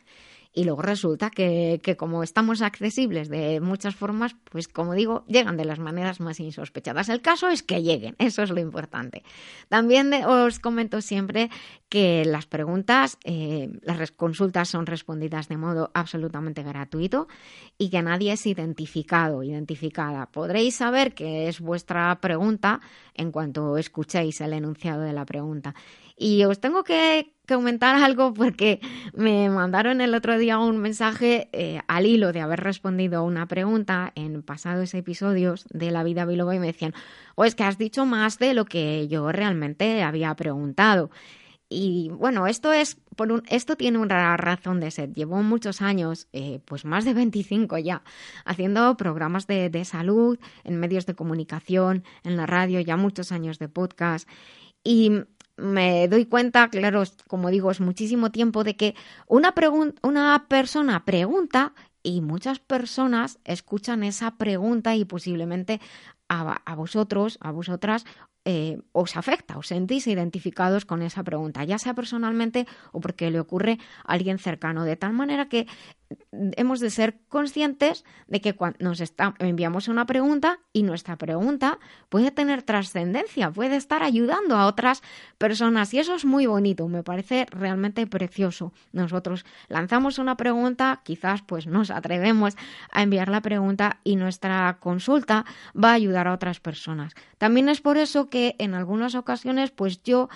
[0.57, 5.55] Y luego resulta que, que, como estamos accesibles de muchas formas, pues como digo, llegan
[5.55, 7.09] de las maneras más insospechadas.
[7.09, 9.21] El caso es que lleguen, eso es lo importante.
[9.69, 11.51] También os comento siempre
[11.89, 17.27] que las preguntas, eh, las consultas son respondidas de modo absolutamente gratuito
[17.77, 20.25] y que nadie es identificado, identificada.
[20.25, 22.81] Podréis saber que es vuestra pregunta
[23.13, 25.75] en cuanto escuchéis el enunciado de la pregunta.
[26.17, 28.81] Y os tengo que, que comentar algo porque
[29.13, 33.47] me mandaron el otro día un mensaje eh, al hilo de haber respondido a una
[33.47, 36.93] pregunta en pasados episodios de La Vida Biloba y me decían,
[37.35, 41.11] o es que has dicho más de lo que yo realmente había preguntado.
[41.69, 45.13] Y bueno, esto es por un, esto tiene una razón de ser.
[45.13, 48.03] Llevo muchos años, eh, pues más de 25 ya,
[48.45, 53.59] haciendo programas de, de salud en medios de comunicación, en la radio, ya muchos años
[53.59, 54.29] de podcast.
[54.81, 55.11] Y
[55.57, 58.95] me doy cuenta, claro, como digo, es muchísimo tiempo de que
[59.27, 59.53] una,
[60.47, 65.81] persona pregunta y muchas personas escuchan esa pregunta y posiblemente
[66.29, 68.05] a, a vosotros, a vosotras,
[68.49, 73.41] eh, os afecta, os sentís identificados con esa pregunta, ya sea personalmente o porque le
[73.41, 75.67] ocurre a alguien cercano, de tal manera que
[76.31, 79.01] hemos de ser conscientes de que cuando nos
[79.39, 85.01] enviamos una pregunta y nuestra pregunta puede tener trascendencia, puede estar ayudando a otras
[85.37, 88.73] personas y eso es muy bonito, me parece realmente precioso.
[88.91, 92.55] Nosotros lanzamos una pregunta, quizás pues nos atrevemos
[92.91, 97.13] a enviar la pregunta y nuestra consulta va a ayudar a otras personas.
[97.37, 100.29] También es por eso que en algunas ocasiones pues yo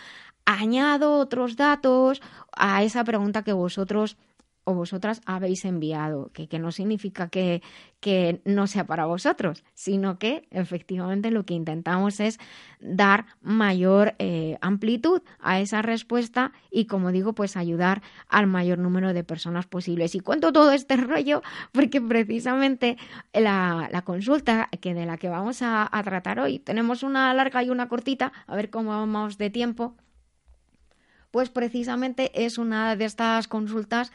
[0.46, 4.18] añado otros datos a esa pregunta que vosotros
[4.64, 7.62] o vosotras habéis enviado, que, que no significa que,
[8.00, 12.40] que, no sea para vosotros, sino que efectivamente lo que intentamos es
[12.80, 19.14] dar mayor eh, amplitud a esa respuesta y, como digo, pues ayudar al mayor número
[19.14, 20.14] de personas posibles.
[20.14, 22.98] Y cuento todo este rollo porque precisamente
[23.34, 27.64] la, la consulta que de la que vamos a, a tratar hoy, tenemos una larga
[27.64, 29.96] y una cortita, a ver cómo vamos de tiempo,
[31.32, 34.12] pues precisamente es una de estas consultas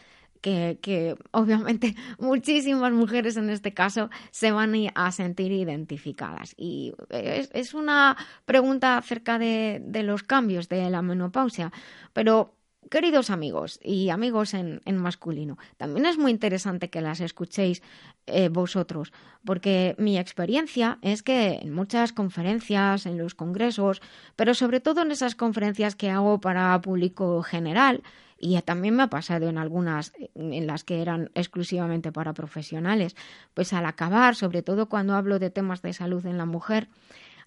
[0.47, 6.55] que, obviamente muchísimas mujeres en este caso se van a sentir identificadas.
[6.57, 11.73] Y es, una pregunta acerca de, los cambios de la menopausia,
[12.13, 12.55] pero
[12.91, 17.83] queridos amigos y amigos en, en, masculino, también es muy interesante que las escuchéis
[18.27, 19.13] eh, vosotros,
[19.45, 24.01] porque mi experiencia es que en muchas conferencias, en los congresos,
[24.37, 28.05] pero sobre todo en esas conferencias que hago para público general,
[28.39, 33.17] y también me ha pasado en algunas en las que eran exclusivamente para profesionales,
[33.55, 36.89] pues al acabar, sobre todo cuando hablo de temas de salud en la mujer,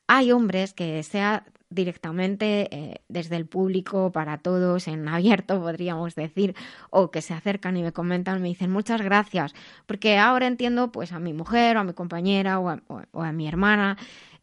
[0.08, 6.56] hay hombres que sea directamente eh, desde el público para todos en abierto podríamos decir
[6.90, 9.54] o que se acercan y me comentan me dicen muchas gracias
[9.85, 12.81] porque ahora entiendo pues a mi mujer o a mi compañera o a,
[13.12, 13.98] o a mi hermana.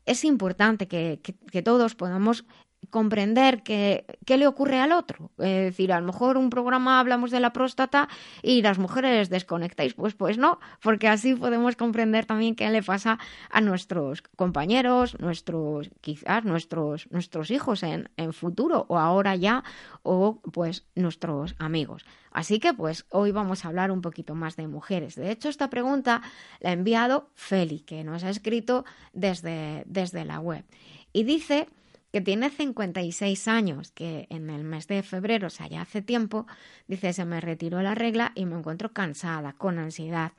[0.04, 1.20] Es importante que,
[1.50, 2.44] que todos podamos
[2.90, 5.30] comprender qué, le ocurre al otro.
[5.38, 8.08] Es decir, a lo mejor un programa hablamos de la próstata
[8.42, 9.94] y las mujeres desconectáis.
[9.94, 13.18] Pues, pues no, porque así podemos comprender también qué le pasa
[13.50, 19.64] a nuestros compañeros, nuestros, quizás nuestros, nuestros hijos en, en futuro o ahora ya,
[20.02, 22.04] o pues nuestros amigos.
[22.36, 25.14] Así que pues hoy vamos a hablar un poquito más de mujeres.
[25.14, 26.20] De hecho, esta pregunta
[26.60, 28.84] la ha enviado Feli, que nos ha escrito
[29.14, 30.62] desde, desde la web.
[31.14, 31.66] Y dice
[32.16, 36.46] que tiene 56 años, que en el mes de febrero, o sea, ya hace tiempo,
[36.88, 40.32] dice, se me retiró la regla y me encuentro cansada, con ansiedad.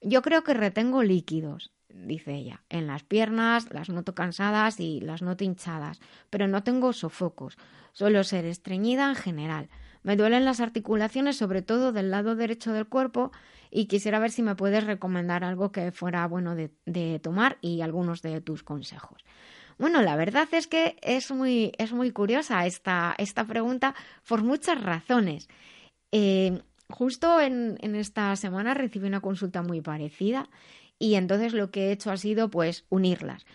[0.00, 2.62] Yo creo que retengo líquidos, dice ella.
[2.70, 6.00] En las piernas las noto cansadas y las noto hinchadas,
[6.30, 7.58] pero no tengo sofocos.
[7.92, 9.68] Suelo ser estreñida en general.
[10.02, 13.30] Me duelen las articulaciones, sobre todo del lado derecho del cuerpo,
[13.70, 17.82] y quisiera ver si me puedes recomendar algo que fuera bueno de, de tomar y
[17.82, 19.22] algunos de tus consejos.
[19.80, 23.94] Bueno, la verdad es que es muy, es muy curiosa esta, esta pregunta
[24.28, 25.48] por muchas razones.
[26.12, 26.60] Eh,
[26.90, 30.50] justo en, en, esta semana recibí una consulta muy parecida
[30.98, 33.46] y entonces lo que he hecho ha sido pues unirlas.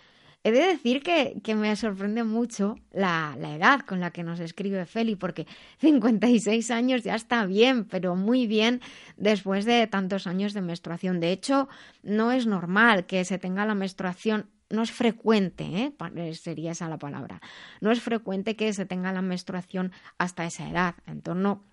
[0.43, 4.39] He de decir que, que me sorprende mucho la, la, edad con la que nos
[4.39, 5.45] escribe Feli, porque
[5.77, 8.81] 56 años ya está bien, pero muy bien
[9.15, 11.19] después de tantos años de menstruación.
[11.19, 11.69] De hecho,
[12.01, 16.33] no es normal que se tenga la menstruación no es frecuente, ¿eh?
[16.33, 17.41] sería esa la palabra,
[17.81, 21.63] no es frecuente que se tenga la menstruación hasta esa edad, en torno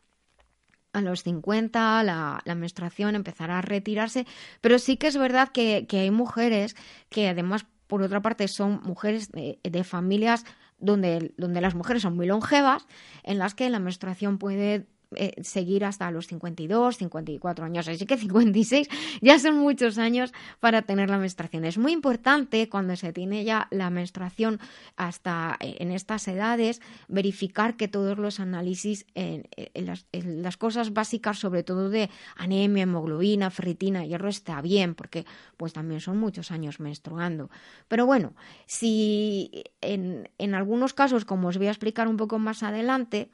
[0.92, 4.26] a los 50 la, menstruación empezará a retirarse,
[4.60, 6.76] pero sí que es verdad que, que, hay mujeres
[7.08, 10.44] que además, por otra parte, son mujeres de, de familias
[10.78, 12.86] donde, donde las mujeres son muy longevas,
[13.22, 14.86] en las que la menstruación puede
[15.16, 17.88] eh, seguir hasta los 52, 54 años.
[17.88, 18.88] Así que 56
[19.20, 21.64] ya son muchos años para tener la menstruación.
[21.64, 24.60] Es muy importante cuando se tiene ya la menstruación
[24.96, 31.62] hasta eh, en estas edades verificar que todos los análisis en, las, cosas básicas, sobre
[31.62, 35.24] todo de anemia, hemoglobina, ferritina, hierro, está bien, porque
[35.56, 37.50] pues también son muchos años menstruando.
[37.88, 38.34] Pero bueno,
[38.66, 43.30] si en, en algunos casos, como os voy a explicar un poco más adelante,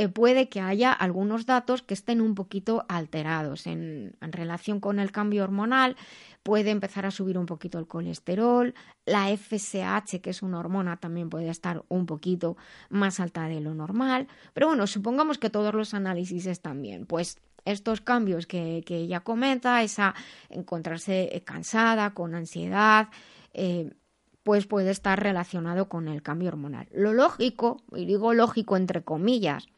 [0.00, 5.12] eh, puede que haya algunos datos que estén un poquito alterados en, relación con el
[5.12, 5.94] cambio hormonal.
[6.42, 8.74] Puede empezar a subir un poquito el colesterol,
[9.04, 12.56] la FSH, que es una hormona, también puede estar un poquito
[12.88, 14.26] más alta de lo normal.
[14.54, 17.04] Pero bueno, supongamos que todos los análisis están bien.
[17.04, 17.36] Pues
[17.66, 20.14] estos cambios que, que ella comenta, esa
[20.48, 23.10] encontrarse cansada, con ansiedad,
[23.52, 23.92] eh,
[24.44, 26.88] pues puede estar relacionado con el cambio hormonal.
[26.90, 29.68] Lo lógico, y digo lógico entre comillas,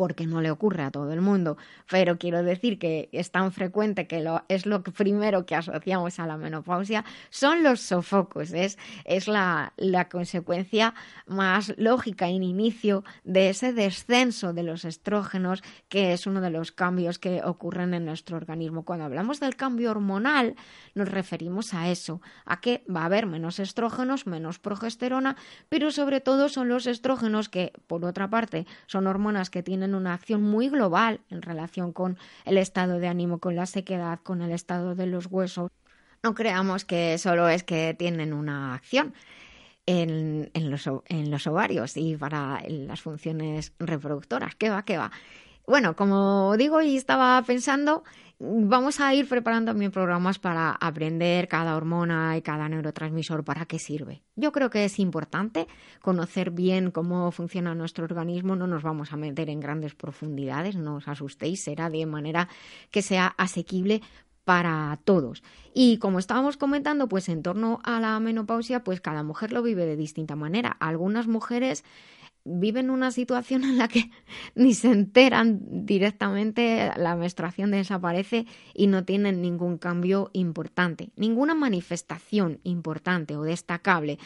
[0.00, 1.58] porque no le ocurre a todo el mundo,
[1.90, 6.38] pero quiero decir que es tan frecuente que es lo primero que asociamos a la
[6.38, 10.94] menopausia, son los sofocos, es, es la, la consecuencia
[11.26, 16.72] más lógica en inicio de ese descenso de los estrógenos, que es uno de los
[16.72, 18.86] cambios que ocurren en nuestro organismo.
[18.86, 20.54] Cuando hablamos del cambio hormonal,
[20.94, 25.36] nos referimos a eso, a que va a haber menos estrógenos, menos progesterona,
[25.68, 30.14] pero sobre todo son los estrógenos que, por otra parte, son hormonas que tienen una
[30.14, 34.52] acción muy global en relación con el estado de ánimo, con la sequedad, con el
[34.52, 35.70] estado de los huesos.
[36.22, 39.14] No creamos que solo es que tienen una acción
[39.86, 44.54] en, en, los, en los, ovarios y para las funciones reproductoras.
[44.54, 44.84] ¿Qué va?
[44.84, 45.10] ¿Qué va?
[45.66, 48.02] Bueno, como digo y estaba pensando,
[48.40, 53.78] vamos a ir preparando también programas para aprender cada hormona y cada neurotransmisor para qué
[53.78, 54.22] sirve.
[54.34, 55.66] Yo creo que es importante
[56.00, 60.96] conocer bien cómo funciona nuestro organismo, no nos vamos a meter en grandes profundidades, no
[60.96, 62.48] os asustéis, será de manera
[62.90, 64.00] que sea asequible
[64.44, 65.42] para todos.
[65.74, 69.84] Y como estábamos comentando, pues en torno a la menopausia, pues cada mujer lo vive
[69.84, 70.76] de distinta manera.
[70.80, 71.84] Algunas mujeres
[72.44, 74.10] viven una situación en la que
[74.54, 82.60] ni se enteran directamente, la menstruación desaparece y no tienen ningún cambio importante, ninguna manifestación
[82.64, 84.18] importante o destacable.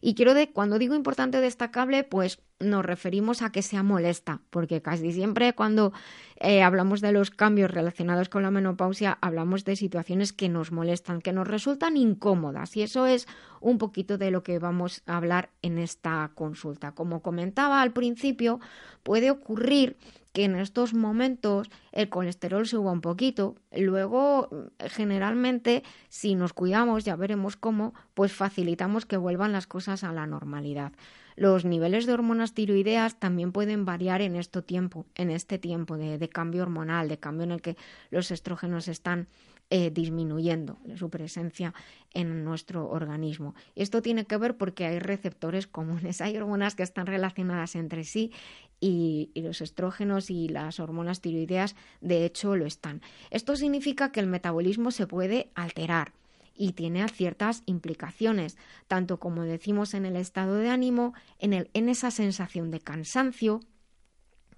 [0.00, 4.40] Y quiero de, cuando digo importante o destacable, pues nos referimos a que sea molesta,
[4.50, 5.92] porque casi siempre cuando
[6.36, 11.20] eh, hablamos de los cambios relacionados con la menopausia, hablamos de situaciones que nos molestan,
[11.20, 13.26] que nos resultan incómodas, y eso es
[13.60, 16.92] un poquito de lo que vamos a hablar en esta consulta.
[16.92, 18.60] Como comentaba al principio,
[19.02, 19.96] puede ocurrir
[20.32, 23.56] que en estos momentos el colesterol suba un poquito.
[23.76, 24.48] Luego,
[24.78, 30.26] generalmente, si nos cuidamos, ya veremos cómo, pues facilitamos que vuelvan las cosas a la
[30.26, 30.92] normalidad.
[31.40, 36.28] Los niveles de hormonas tiroideas también pueden variar en este tiempo, en este tiempo de,
[36.28, 37.78] cambio hormonal, de cambio en el que
[38.10, 39.26] los estrógenos están
[39.70, 41.72] eh, disminuyendo su presencia
[42.12, 43.54] en nuestro organismo.
[43.74, 48.32] Esto tiene que ver porque hay receptores comunes, hay hormonas que están relacionadas entre sí
[48.78, 53.00] y, los estrógenos y las hormonas tiroideas de hecho lo están.
[53.30, 56.12] Esto significa que el metabolismo se puede alterar
[56.60, 61.88] y tiene ciertas implicaciones, tanto como decimos en el estado de ánimo, en, el, en
[61.88, 63.60] esa sensación de cansancio,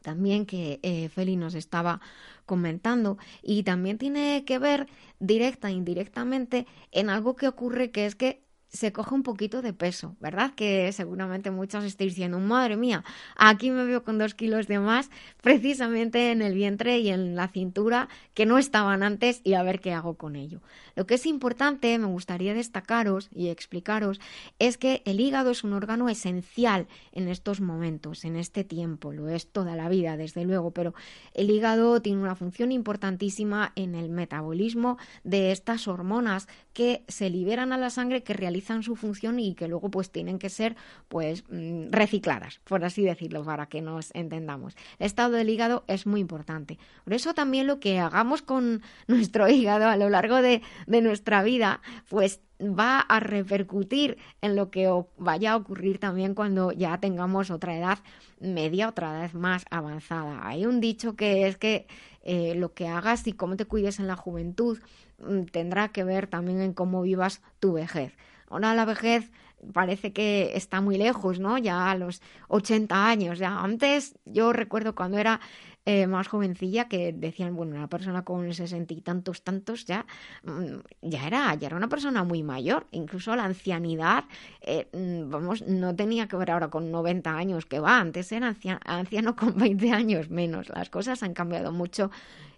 [0.02, 2.00] también que eh, Feli nos estaba
[2.44, 4.88] comentando y también tiene que ver
[5.20, 8.42] directa e indirectamente en algo que ocurre que es que
[8.72, 10.54] se coge un poquito de peso, ¿verdad?
[10.54, 13.04] Que seguramente muchos estéis diciendo, madre mía,
[13.36, 15.10] aquí me veo con dos kilos de más,
[15.42, 19.80] precisamente en el vientre y en la cintura, que no estaban antes, y a ver
[19.80, 20.62] qué hago con ello.
[20.96, 24.20] Lo que es importante, me gustaría destacaros y explicaros,
[24.58, 29.28] es que el hígado es un órgano esencial en estos momentos, en este tiempo, lo
[29.28, 30.94] es toda la vida, desde luego, pero
[31.34, 37.74] el hígado tiene una función importantísima en el metabolismo de estas hormonas que se liberan
[37.74, 40.76] a la sangre, que realizan su función y que luego pues tienen que ser
[41.08, 44.74] pues mm, recicladas, por así decirlo, para que nos entendamos.
[44.98, 46.78] El estado del hígado es muy importante.
[47.04, 51.42] Por eso también lo que hagamos con nuestro hígado a lo largo de, de nuestra
[51.42, 57.50] vida, pues va a repercutir en lo que vaya a ocurrir también cuando ya tengamos
[57.50, 57.98] otra edad
[58.40, 60.46] media, otra edad más avanzada.
[60.46, 61.86] Hay un dicho que es que
[62.22, 64.78] eh, lo que hagas y cómo te cuides en la juventud
[65.18, 68.12] mm, tendrá que ver también en cómo vivas tu vejez.
[68.52, 69.30] Ahora la vejez
[69.72, 71.56] parece que está muy lejos, ¿no?
[71.56, 73.38] Ya a los 80 años.
[73.38, 75.40] Ya antes, yo recuerdo cuando era
[75.86, 80.04] eh, más jovencilla que decían, bueno, una persona con sesenta y tantos, tantos, ya,
[80.44, 82.86] mm, ya, era, ya era una persona muy mayor.
[82.90, 84.24] Incluso la ancianidad,
[84.60, 87.98] eh, mm, vamos, no tenía que ver ahora con 90 años que va.
[87.98, 90.68] Antes era anciano, con 20 años menos.
[90.68, 92.10] Las cosas han cambiado mucho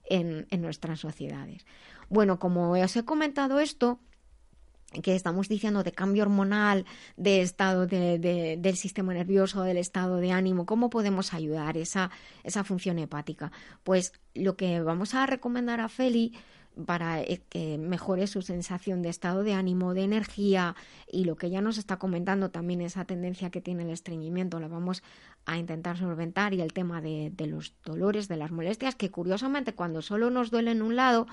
[0.07, 1.67] en, en nuestras sociedades.
[2.09, 4.01] Bueno, como os he comentado esto,
[5.03, 6.85] que estamos diciendo de cambio hormonal,
[7.17, 12.11] de estado de, de, del sistema nervioso, del estado de ánimo, ¿cómo podemos ayudar esa,
[12.43, 13.53] esa función hepática?
[13.83, 16.33] Pues lo que vamos a recomendar a Feli
[16.87, 20.75] para eh, que mejore su sensación de estado de ánimo, de energía
[21.11, 24.69] y lo que ya nos está comentando también esa tendencia que tiene el estreñimiento, la
[24.69, 25.03] vamos
[25.47, 29.75] a intentar solventar y el tema de, de los dolores, de las molestias, que curiosamente
[29.75, 31.27] cuando solo nos duele en un lado,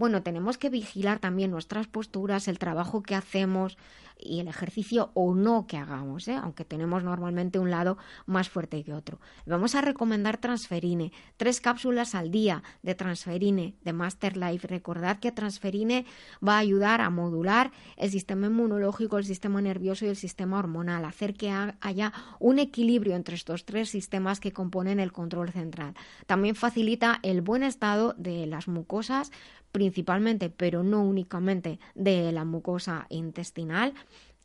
[0.00, 3.76] bueno, tenemos que vigilar también nuestras posturas, el trabajo que hacemos
[4.18, 6.36] y el ejercicio o no que hagamos, ¿eh?
[6.36, 9.18] aunque tenemos normalmente un lado más fuerte que otro.
[9.46, 14.66] Vamos a recomendar Transferine, tres cápsulas al día de Transferine, de Master Life.
[14.66, 16.06] Recordad que Transferine
[16.46, 21.04] va a ayudar a modular el sistema inmunológico, el sistema nervioso y el sistema hormonal,
[21.04, 25.94] hacer que haya un equilibrio entre estos tres sistemas que componen el control central.
[26.26, 29.30] También facilita el buen estado de las mucosas
[29.72, 33.94] principalmente, pero no únicamente, de la mucosa intestinal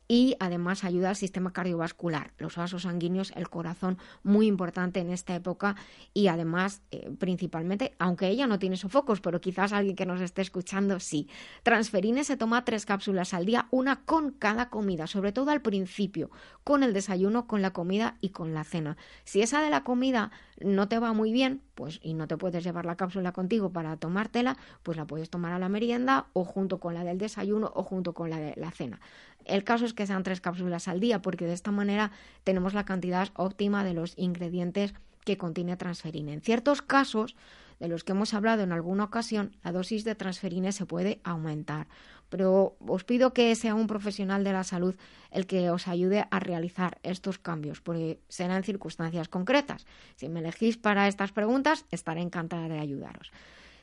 [0.07, 5.35] y además ayuda al sistema cardiovascular, los vasos sanguíneos, el corazón, muy importante en esta
[5.35, 5.75] época
[6.13, 10.41] y además, eh, principalmente, aunque ella no tiene sofocos, pero quizás alguien que nos esté
[10.41, 11.27] escuchando sí.
[11.63, 16.29] Transferine se toma tres cápsulas al día, una con cada comida, sobre todo al principio,
[16.63, 18.97] con el desayuno, con la comida y con la cena.
[19.23, 22.63] Si esa de la comida no te va muy bien, pues y no te puedes
[22.63, 26.79] llevar la cápsula contigo para tomártela, pues la puedes tomar a la merienda o junto
[26.79, 28.99] con la del desayuno o junto con la de la cena.
[29.45, 32.11] El caso es que sean tres cápsulas al día, porque de esta manera
[32.43, 34.93] tenemos la cantidad óptima de los ingredientes
[35.23, 36.33] que contiene transferina.
[36.33, 37.35] En ciertos casos,
[37.79, 41.87] de los que hemos hablado en alguna ocasión, la dosis de transferina se puede aumentar.
[42.29, 44.95] Pero os pido que sea un profesional de la salud
[45.31, 49.85] el que os ayude a realizar estos cambios, porque serán circunstancias concretas.
[50.15, 53.31] Si me elegís para estas preguntas, estaré encantada de ayudaros.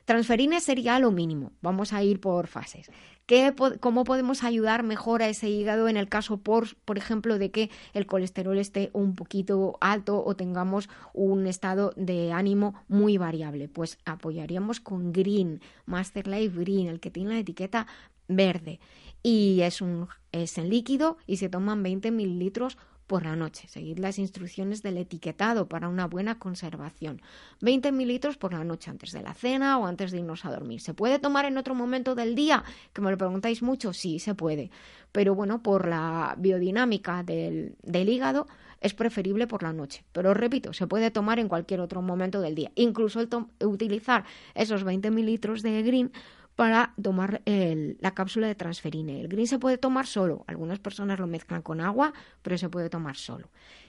[0.04, 1.52] Transferine sería lo mínimo.
[1.60, 2.90] Vamos a ir por fases.
[3.26, 7.52] ¿Qué, ¿Cómo podemos ayudar mejor a ese hígado en el caso, por, por ejemplo, de
[7.52, 13.68] que el colesterol esté un poquito alto o tengamos un estado de ánimo muy variable?
[13.68, 17.86] Pues apoyaríamos con Green, Master Life Green, el que tiene la etiqueta
[18.26, 18.80] verde.
[19.22, 22.76] Y es, un, es en líquido y se toman 20 mililitros
[23.12, 23.68] por la noche.
[23.68, 27.20] Seguid las instrucciones del etiquetado para una buena conservación.
[27.60, 30.80] 20 mililitros por la noche antes de la cena o antes de irnos a dormir.
[30.80, 32.64] ¿Se puede tomar en otro momento del día?
[32.94, 33.92] Que me lo preguntáis mucho.
[33.92, 34.70] Sí, se puede.
[35.12, 38.46] Pero bueno, por la biodinámica del, del hígado
[38.80, 40.06] es preferible por la noche.
[40.12, 42.72] Pero repito, se puede tomar en cualquier otro momento del día.
[42.76, 43.20] Incluso
[43.60, 46.12] utilizar esos 20 mililitros de green
[46.56, 49.20] para tomar la cápsula de transferine.
[49.20, 50.44] El green se puede tomar solo.
[50.46, 53.48] Algunas personas lo mezclan con agua, pero se puede tomar solo.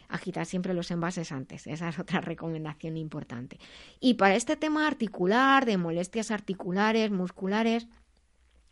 [0.09, 1.67] Agitar siempre los envases antes.
[1.67, 3.59] Esa es otra recomendación importante.
[3.99, 7.87] Y para este tema articular, de molestias articulares, musculares,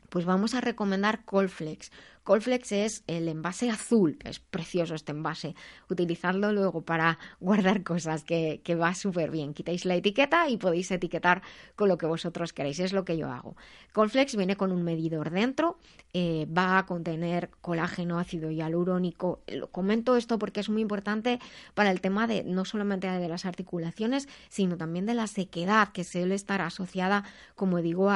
[0.10, 1.92] pues vamos a recomendar Colflex.
[2.24, 5.56] Colflex es el envase azul, es precioso este envase.
[5.90, 9.54] Utilizadlo luego para guardar cosas, que, va súper bien.
[9.54, 11.42] Quitáis la etiqueta y podéis etiquetar
[11.76, 13.56] con lo que vosotros queráis, es lo que yo hago.
[13.94, 15.80] Colflex viene con un medidor dentro,
[16.14, 19.42] eh, va a contener colágeno, ácido hialurónico.
[19.48, 21.40] Lo comento esto porque es muy importante
[21.74, 26.04] para el tema de no solamente de las articulaciones, sino también de la sequedad que
[26.04, 27.24] suele estar asociada,
[27.56, 28.12] como digo,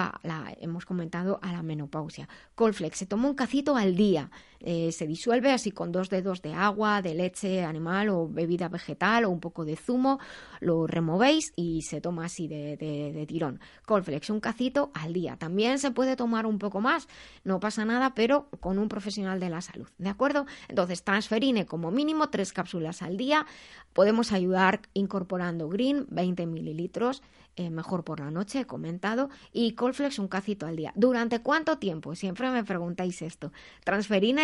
[0.61, 2.29] hemos comentado, a la menopausia.
[2.53, 4.29] Colflex se toma un cacito al día día.
[4.59, 9.25] Eh, se disuelve así con dos dedos de agua, de leche animal o bebida vegetal
[9.25, 10.19] o un poco de zumo,
[10.59, 13.59] lo removéis y se toma así de, tirón.
[13.85, 15.37] Colflex, un cacito al día.
[15.37, 17.07] También se puede tomar un poco más,
[17.43, 20.45] no pasa nada, pero con un profesional de la salud, ¿de acuerdo?
[20.67, 23.45] Entonces, transferine como mínimo tres cápsulas al día.
[23.93, 27.21] Podemos ayudar incorporando green, 20 mililitros,
[27.57, 30.91] eh, mejor por la noche, he comentado, y Colflex un cacito al día.
[30.95, 32.13] ¿Durante cuánto tiempo?
[32.13, 33.53] Siempre me preguntáis esto.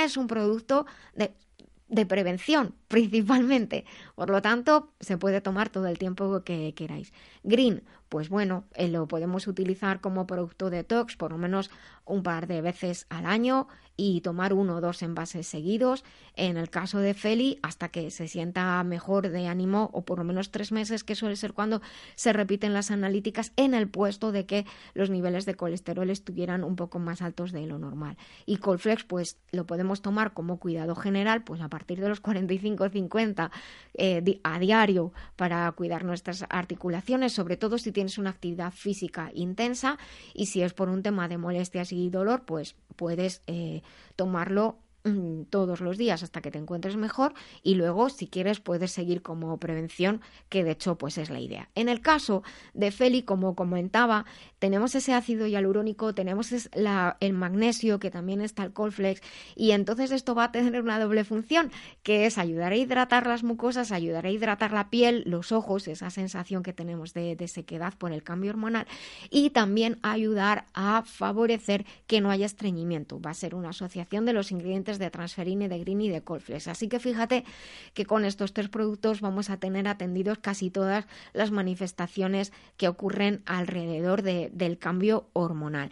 [0.03, 1.33] Es un producto de
[1.91, 3.85] de prevención principalmente.
[4.15, 7.13] Por lo tanto, se puede tomar todo el tiempo que queráis.
[7.43, 11.71] Green, pues bueno, eh, lo podemos utilizar como producto detox por lo menos
[12.05, 16.03] un par de veces al año y tomar uno o dos envases seguidos.
[16.35, 20.23] En el caso de Feli, hasta que se sienta mejor de ánimo o por lo
[20.23, 21.81] menos tres meses, que suele ser cuando
[22.15, 26.75] se repiten las analíticas en el puesto de que los niveles de colesterol estuvieran un
[26.75, 28.17] poco más altos de lo normal.
[28.45, 33.51] Y Colflex, pues lo podemos tomar como cuidado general, pues a partir de los 45-50
[33.93, 39.99] eh, a diario para cuidar nuestras articulaciones, sobre todo si tienes una actividad física intensa
[40.33, 43.83] y si es por un tema de molestias y dolor, pues puedes eh,
[44.15, 44.79] tomarlo
[45.49, 47.33] todos los días hasta que te encuentres mejor
[47.63, 51.69] y luego si quieres puedes seguir como prevención que de hecho pues es la idea.
[51.75, 52.43] En el caso
[52.73, 54.25] de Feli como comentaba
[54.59, 59.21] tenemos ese ácido hialurónico, tenemos el magnesio que también está el Colflex
[59.55, 61.71] y entonces esto va a tener una doble función
[62.03, 66.11] que es ayudar a hidratar las mucosas, ayudar a hidratar la piel, los ojos, esa
[66.11, 68.85] sensación que tenemos de sequedad por el cambio hormonal
[69.29, 73.19] y también ayudar a favorecer que no haya estreñimiento.
[73.19, 76.67] Va a ser una asociación de los ingredientes de transferine, de green y de colflex.
[76.67, 77.43] Así que fíjate
[77.93, 83.41] que con estos tres productos vamos a tener atendidos casi todas las manifestaciones que ocurren
[83.45, 85.89] alrededor del cambio hormonal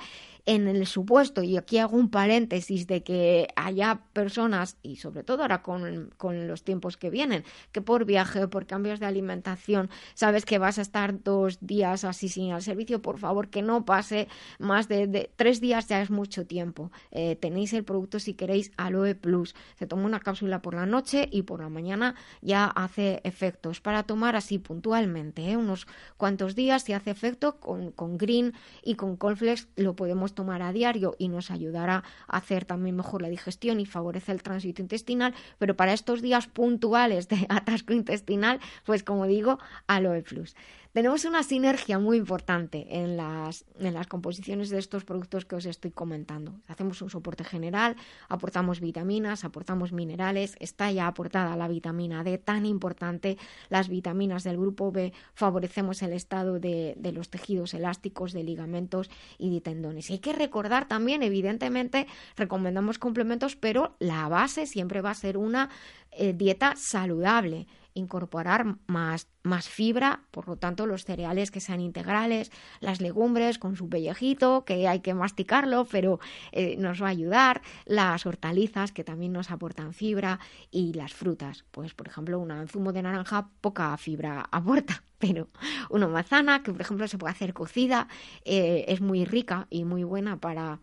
[0.49, 5.43] en el supuesto, y aquí hago un paréntesis, de que haya personas, y sobre todo
[5.43, 6.09] ahora con,
[6.47, 10.81] los tiempos que vienen, que por viaje por cambios de alimentación sabes que vas a
[10.81, 14.27] estar dos días así sin el servicio, por favor que no pase
[14.57, 16.91] más de, tres días, ya es mucho tiempo.
[17.11, 19.53] Eh, tenéis el producto si queréis Aloe Plus.
[19.77, 24.01] Se toma una cápsula por la noche y por la mañana ya hace efectos para
[24.01, 25.57] tomar así puntualmente, ¿eh?
[25.57, 25.85] unos
[26.17, 30.73] cuantos días si hace efecto con, con Green y con Colflex lo podemos tomar a
[30.73, 35.33] diario y nos ayudará a hacer también mejor la digestión y favorece el tránsito intestinal,
[35.57, 40.55] pero para estos días puntuales de atasco intestinal, pues como digo, aloe plus
[40.93, 45.65] tenemos una sinergia muy importante en las, en las composiciones de estos productos que os
[45.65, 46.55] estoy comentando.
[46.67, 47.95] Hacemos un soporte general,
[48.27, 53.37] aportamos vitaminas, aportamos minerales, está ya aportada la vitamina D, tan importante,
[53.69, 59.11] las vitaminas del grupo B, favorecemos el estado de, de los tejidos elásticos, de ligamentos
[59.37, 60.09] y de tendones.
[60.09, 65.37] Y hay que recordar también, evidentemente, recomendamos complementos, pero la base siempre va a ser
[65.37, 65.69] una
[66.11, 67.67] eh, dieta saludable
[67.99, 73.75] incorporar más, más fibra, por lo tanto los cereales que sean integrales, las legumbres con
[73.75, 76.19] su pellejito, que hay que masticarlo, pero
[76.51, 80.39] eh, nos va a ayudar, las hortalizas que también nos aportan fibra
[80.71, 85.49] y las frutas, pues por ejemplo un zumo de naranja poca fibra aporta, pero
[85.89, 88.07] una manzana que por ejemplo se puede hacer cocida,
[88.45, 90.79] eh, es muy rica y muy buena para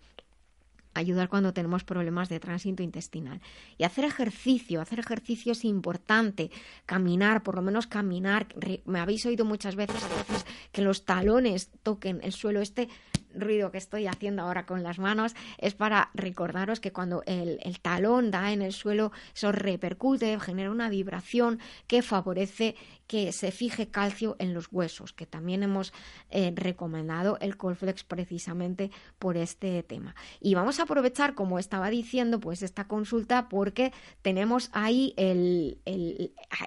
[1.01, 3.41] ayudar cuando tenemos problemas de tránsito intestinal.
[3.79, 6.51] Y hacer ejercicio, hacer ejercicio es importante,
[6.85, 8.47] caminar, por lo menos caminar.
[8.85, 12.89] Me habéis oído muchas veces, veces que los talones toquen el suelo este
[13.35, 17.81] ruido que estoy haciendo ahora con las manos es para recordaros que cuando el, el
[17.81, 22.77] talón da en el suelo, eso repercute, genera una vibración que favorece
[23.07, 25.93] que se fije calcio en los huesos, que también hemos
[26.31, 30.15] eh, recomendado el Colflex precisamente por este tema.
[30.41, 33.93] Y vamos a aprovechar, como estaba diciendo, pues esta consulta porque
[34.23, 35.79] tenemos ahí el,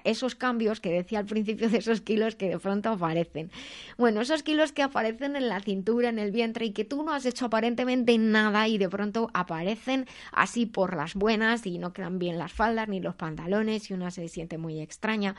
[0.04, 3.50] esos cambios que decía al principio de esos kilos que de pronto aparecen.
[3.98, 7.12] Bueno, esos kilos que aparecen en la cintura, en el vientre y que tú no
[7.12, 12.18] has hecho aparentemente nada y de pronto aparecen así por las buenas y no quedan
[12.18, 15.34] bien las faldas ni los pantalones y una se siente muy extraña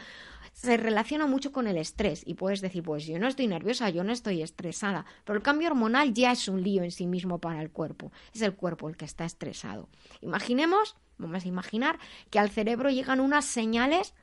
[0.51, 4.03] se relaciona mucho con el estrés y puedes decir, pues yo no estoy nerviosa, yo
[4.03, 7.61] no estoy estresada, pero el cambio hormonal ya es un lío en sí mismo para
[7.61, 9.89] el cuerpo, es el cuerpo el que está estresado.
[10.21, 11.99] Imaginemos, vamos a imaginar
[12.29, 14.13] que al cerebro llegan unas señales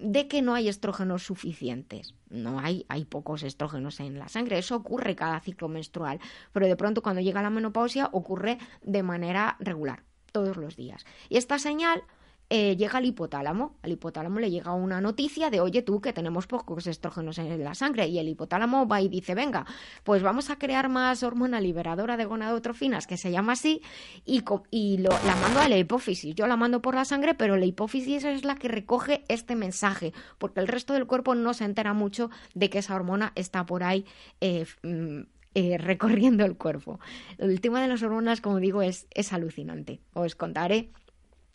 [0.00, 2.14] de que no hay estrógenos suficientes.
[2.30, 4.58] No hay, hay pocos estrógenos en la sangre.
[4.58, 6.20] Eso ocurre cada ciclo menstrual.
[6.52, 11.04] Pero de pronto cuando llega la menopausia ocurre de manera regular, todos los días.
[11.28, 12.04] Y esta señal
[12.50, 13.76] eh, llega al hipotálamo.
[13.82, 17.74] Al hipotálamo le llega una noticia de, oye tú, que tenemos pocos estrógenos en la
[17.74, 18.06] sangre.
[18.08, 19.66] Y el hipotálamo va y dice, venga,
[20.04, 23.82] pues vamos a crear más hormona liberadora de gonadotrofinas, que se llama así,
[24.24, 26.34] y, lo, la mando a la hipófisis.
[26.34, 30.12] Yo la mando por la sangre, pero la hipófisis es la que recoge este mensaje,
[30.38, 33.82] porque el resto del cuerpo no se entera mucho de que esa hormona está por
[33.82, 34.06] ahí.
[34.40, 35.20] Eh, mm,
[35.54, 37.00] eh, recorriendo el cuerpo.
[37.38, 40.00] El tema de las hormonas, como digo, es, es alucinante.
[40.12, 40.90] Os contaré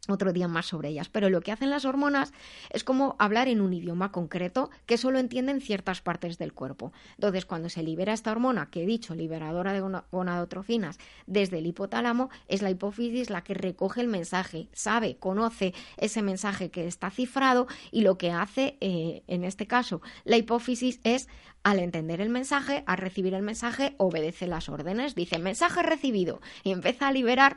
[0.09, 1.09] otro día más sobre ellas.
[1.09, 2.33] Pero lo que hacen las hormonas
[2.69, 6.91] es como hablar en un idioma concreto que solo entienden ciertas partes del cuerpo.
[7.15, 9.81] Entonces, cuando se libera esta hormona, que he dicho, liberadora de
[10.11, 16.21] gonadotrofinas, desde el hipotálamo, es la hipófisis la que recoge el mensaje, sabe, conoce ese
[16.21, 21.29] mensaje que está cifrado y lo que hace, eh, en este caso, la hipófisis es
[21.63, 26.71] al entender el mensaje, al recibir el mensaje, obedece las órdenes, dice mensaje recibido y
[26.71, 27.55] empieza a liberar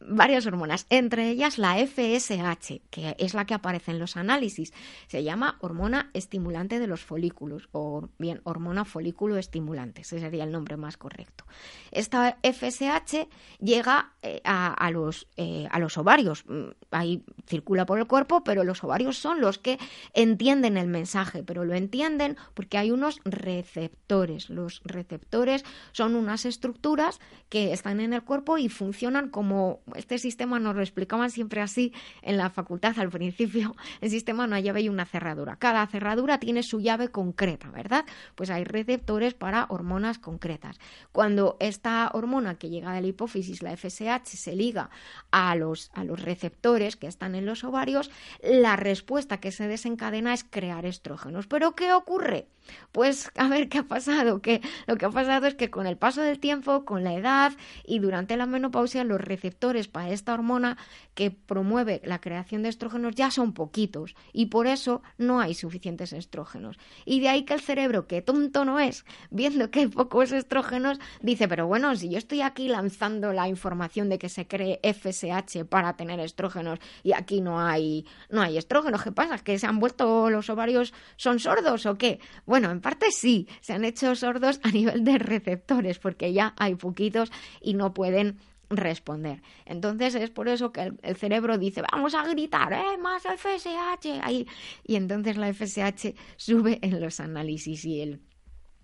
[0.00, 4.72] varias hormonas, entre ellas la FSH, que es la que aparece en los análisis.
[5.06, 10.52] Se llama hormona estimulante de los folículos, o bien hormona folículo estimulante, ese sería el
[10.52, 11.44] nombre más correcto.
[11.90, 13.28] Esta FSH
[13.60, 18.64] llega eh, a, los, eh, a los ovarios, mm, ahí circula por el cuerpo, pero
[18.64, 19.78] los ovarios son los que
[20.12, 24.50] entienden el mensaje, pero lo entienden porque hay unos receptores.
[24.50, 30.58] Los receptores son unas estructuras que están en el cuerpo y funcionan como este sistema
[30.58, 31.92] nos lo explicaban siempre así
[32.22, 33.74] en la facultad al principio.
[34.00, 35.56] El sistema no hay llave y una cerradura.
[35.56, 38.04] Cada cerradura tiene su llave concreta, ¿verdad?
[38.34, 40.78] Pues hay receptores para hormonas concretas.
[41.12, 44.90] Cuando esta hormona que llega de la hipófisis, la FSH, se liga
[45.30, 48.10] a los, a los receptores que están en los ovarios,
[48.42, 51.46] la respuesta que se desencadena es crear estrógenos.
[51.46, 52.46] ¿Pero qué ocurre?
[52.92, 54.40] Pues a ver qué ha pasado.
[54.40, 57.52] Que lo que ha pasado es que con el paso del tiempo, con la edad
[57.84, 60.76] y durante la menopausia, los receptores para esta hormona
[61.14, 66.12] que promueve la creación de estrógenos ya son poquitos y por eso no hay suficientes
[66.12, 66.78] estrógenos.
[67.04, 70.98] Y de ahí que el cerebro, que tonto no es, viendo que hay pocos estrógenos,
[71.22, 75.64] dice, pero bueno, si yo estoy aquí lanzando la información de que se cree FSH
[75.68, 79.38] para tener estrógenos y aquí no hay, no hay estrógenos, ¿qué pasa?
[79.38, 82.20] ¿Que se han vuelto los ovarios, son sordos o qué?
[82.56, 87.32] En parte sí, se han hecho sordos a nivel de receptores porque ya hay poquitos
[87.60, 88.38] y no pueden
[88.70, 89.42] responder.
[89.66, 94.20] Entonces es por eso que el, cerebro dice, vamos a gritar, ¡eh, más FSH!
[94.22, 94.46] Ahí.
[94.84, 98.20] Y entonces la FSH sube en los análisis y el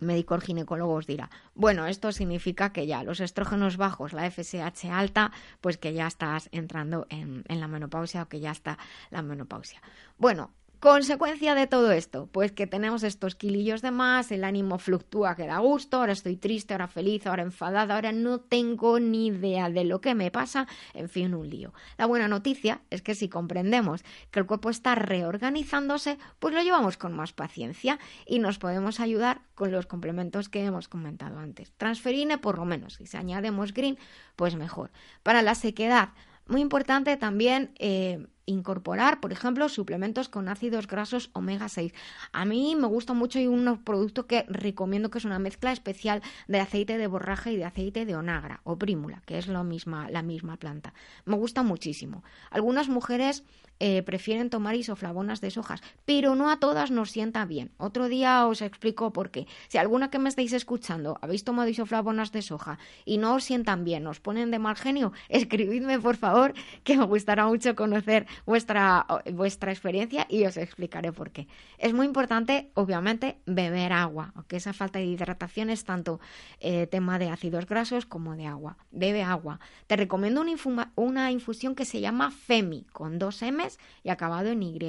[0.00, 5.30] médico ginecólogo os dirá, bueno, esto significa que ya los estrógenos bajos, la FSH alta,
[5.60, 8.78] pues que ya estás entrando en, en la menopausia o que ya está
[9.10, 9.82] la menopausia.
[10.16, 15.36] Bueno, Consecuencia de todo esto, pues que tenemos estos kilillos de más, el ánimo fluctúa
[15.36, 19.68] que da gusto, ahora estoy triste, ahora feliz, ahora enfadada, ahora no tengo ni idea
[19.68, 21.74] de lo que me pasa, en fin, un lío.
[21.98, 26.96] La buena noticia es que si comprendemos que el cuerpo está reorganizándose, pues lo llevamos
[26.96, 31.74] con más paciencia y nos podemos ayudar con los complementos que hemos comentado antes.
[31.76, 33.98] Transferine por lo menos, si se añademos green,
[34.34, 34.92] pues mejor.
[35.22, 36.14] Para la sequedad,
[36.46, 41.92] muy importante también eh, incorporar, por ejemplo, suplementos con ácidos grasos omega 6.
[42.32, 46.22] A mí me gusta mucho y un producto que recomiendo que es una mezcla especial
[46.48, 50.10] de aceite de borraja y de aceite de onagra o prímula, que es lo misma,
[50.10, 50.92] la misma planta.
[51.24, 52.22] Me gusta muchísimo.
[52.50, 53.44] Algunas mujeres
[53.82, 57.70] eh, prefieren tomar isoflavonas de sojas, pero no a todas nos sienta bien.
[57.78, 59.46] Otro día os explico por qué.
[59.68, 63.84] Si alguna que me estáis escuchando habéis tomado isoflavonas de soja y no os sientan
[63.84, 66.52] bien, os ponen de mal genio, escribidme por favor,
[66.84, 71.46] que me gustará mucho conocer vuestra, vuestra experiencia y os explicaré por qué.
[71.78, 76.20] Es muy importante, obviamente, beber agua, aunque esa falta de hidratación es tanto
[76.60, 78.76] eh, tema de ácidos grasos como de agua.
[78.90, 79.60] Bebe agua.
[79.86, 84.62] Te recomiendo una, una infusión que se llama FEMI, con dos M's y acabado en
[84.62, 84.80] Y.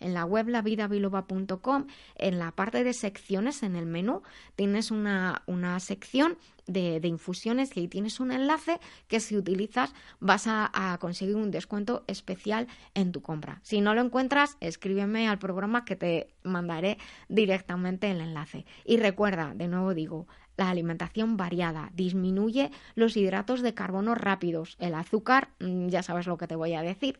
[0.00, 1.86] En la web lavidabiloba.com,
[2.16, 4.22] en la parte de secciones, en el menú,
[4.56, 6.36] tienes una, una sección
[6.68, 12.04] de, infusiones y ahí tienes un enlace que si utilizas vas a, conseguir un descuento
[12.06, 13.60] especial en tu compra.
[13.62, 16.98] Si no lo encuentras, escríbeme al programa que te mandaré
[17.28, 18.64] directamente el enlace.
[18.84, 24.94] Y recuerda, de nuevo digo, la alimentación variada disminuye los hidratos de carbono rápidos, el
[24.94, 27.18] azúcar, mm, ya sabes lo que te voy a decir,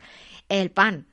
[0.49, 1.07] el pan,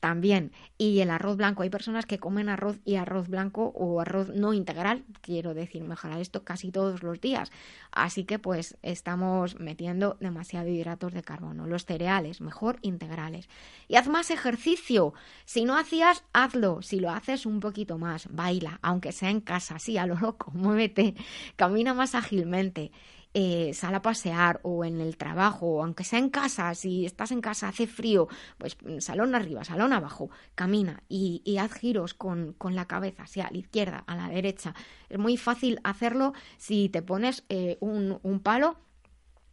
[0.00, 0.52] también.
[0.78, 1.62] Y el arroz blanco.
[1.62, 6.20] Hay personas que comen arroz y arroz blanco o arroz no integral, quiero decir, mejorar
[6.20, 7.50] esto casi todos los días.
[7.92, 11.66] Así que pues estamos metiendo demasiado hidratos de carbono.
[11.66, 13.48] Los cereales, mejor integrales.
[13.88, 15.14] Y haz más ejercicio.
[15.44, 16.82] Si no hacías, hazlo.
[16.82, 20.50] Si lo haces un poquito más, baila, aunque sea en casa, sí, a lo loco,
[20.54, 21.14] muévete,
[21.56, 22.92] camina más ágilmente
[23.38, 27.32] eh, sal a pasear o en el trabajo, o aunque sea en casa, si estás
[27.32, 32.54] en casa, hace frío, pues mm, salón arriba, salón abajo, camina y, haz giros con,
[32.54, 34.74] con, la cabeza, sea a la izquierda, a la derecha.
[35.10, 38.78] Es muy fácil hacerlo si te pones eh, un, un palo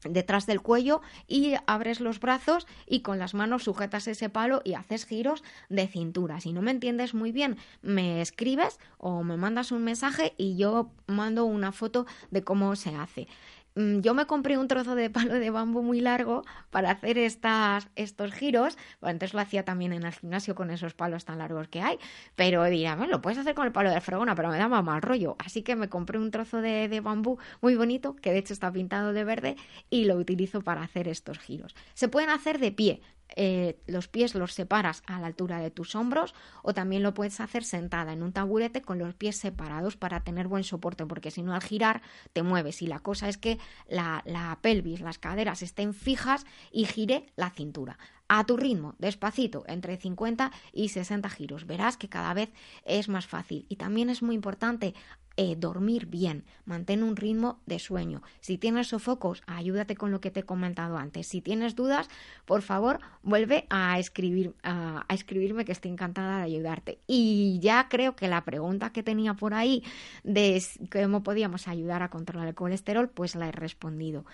[0.10, 4.74] detrás del cuello y abres los brazos y con las manos sujetas ese palo y
[4.74, 6.40] haces giros de cintura.
[6.40, 10.92] Si no me entiendes muy bien, me escribes o me mandas un mensaje y yo
[11.08, 13.28] mando una foto de cómo se hace.
[13.76, 18.34] Mm, yo me compré un trozo de palo de bambú muy largo para hacer estos
[18.34, 18.78] giros.
[19.02, 21.98] Bueno, antes lo hacía también en el gimnasio con esos palos tan largos que hay.
[22.36, 25.36] Pero bueno, lo puedes hacer con el palo de fregona, pero me da mal rollo.
[25.40, 28.72] Así que me compré un trozo de, de bambú muy bonito, que de hecho está
[28.72, 29.56] pintado de verde,
[29.90, 31.76] y lo utilizo para hacer estos giros.
[31.94, 33.02] Se pueden hacer de pie.
[33.36, 37.40] Eh, los pies los separas a la altura de tus hombros o también lo puedes
[37.40, 41.42] hacer sentada en un taburete con los pies separados para tener buen soporte porque si
[41.42, 42.04] no al girar
[42.34, 43.58] te mueves y la cosa es que
[43.88, 47.98] la, la pelvis, las caderas estén fijas y gire la cintura
[48.28, 51.68] a tu ritmo, despacito, entre 50 y 60 giros.
[51.68, 52.50] Verás que cada vez
[52.84, 53.66] es más fácil.
[53.70, 54.96] Y también es muy importante
[55.36, 58.22] eh, dormir bien, mantén un ritmo de sueño.
[58.40, 61.28] Si tienes sofocos, ayúdate con lo que te he comentado antes.
[61.28, 62.08] Si tienes dudas,
[62.46, 67.00] por favor, vuelve a escribir a, escribirme que estoy encantada de ayudarte.
[67.08, 69.84] Y ya creo que la pregunta que tenía por ahí
[70.24, 70.62] de
[70.92, 74.26] cómo podíamos ayudar a controlar el colesterol, pues la he respondido.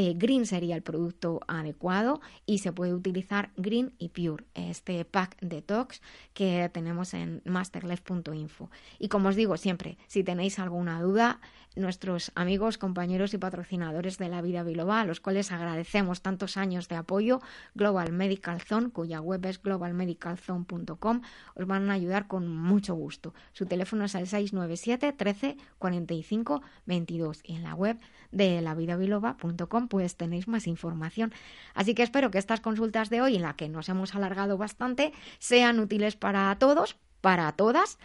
[0.00, 5.36] Eh, green sería el producto adecuado y se puede utilizar Green y Pure, este pack
[5.40, 6.00] detox
[6.34, 8.70] que tenemos en masterlife.info.
[9.00, 11.40] Y como os digo siempre, si tenéis alguna duda,
[11.74, 16.86] nuestros amigos, compañeros y patrocinadores de la vida biloba, a los cuales agradecemos tantos años
[16.86, 17.40] de apoyo,
[17.74, 21.22] Global Medical Zone, cuya web es globalmedicalzone.com,
[21.56, 23.34] os van a ayudar con mucho gusto.
[23.52, 27.98] Su teléfono es el 697 13 45 22 y en la web
[28.30, 31.32] de lavidabiloba.com pues tenéis más información.
[31.74, 35.12] Así que espero que estas consultas de hoy, en la que nos hemos alargado bastante,
[35.38, 37.98] sean útiles para todos, para todas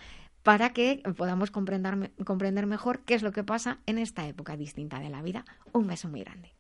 [0.44, 5.00] para que podamos comprender, comprender mejor qué es lo que pasa en esta época distinta
[5.00, 5.46] de la vida.
[5.72, 6.54] Un beso muy grande.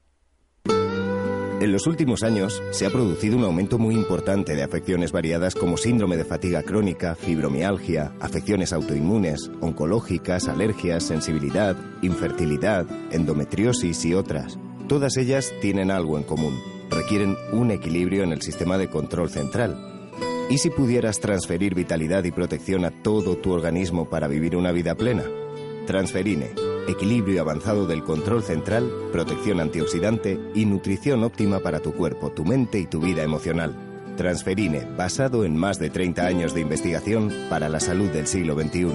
[1.63, 5.77] En los últimos años se ha producido un aumento muy importante de afecciones variadas como
[5.77, 14.59] síndrome de fatiga crónica, fibromialgia, afecciones autoinmunes, oncológicas, alergias, sensibilidad, infertilidad, endometriosis y otras.
[14.89, 16.59] Todas ellas tienen algo en común.
[16.89, 20.11] Requieren un equilibrio en el sistema de control central.
[20.49, 24.95] ¿Y si pudieras transferir vitalidad y protección a todo tu organismo para vivir una vida
[24.95, 25.23] plena?
[25.87, 26.72] Transferine.
[26.87, 32.79] Equilibrio avanzado del control central, protección antioxidante y nutrición óptima para tu cuerpo, tu mente
[32.79, 33.73] y tu vida emocional.
[34.17, 38.91] Transferine, basado en más de 30 años de investigación para la salud del siglo XXI.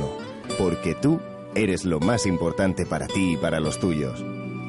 [0.58, 1.20] Porque tú
[1.54, 4.22] eres lo más importante para ti y para los tuyos.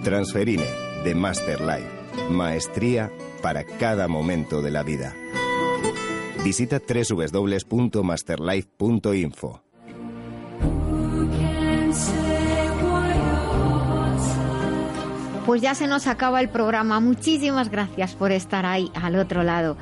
[0.04, 0.66] Transferine
[1.04, 1.90] de Master Life.
[2.32, 3.12] Maestría
[3.42, 5.14] para cada momento de la vida.
[6.44, 9.69] Visita www.masterlife.info.
[15.50, 17.00] Pues ya se nos acaba el programa.
[17.00, 19.78] Muchísimas gracias por estar ahí al otro lado.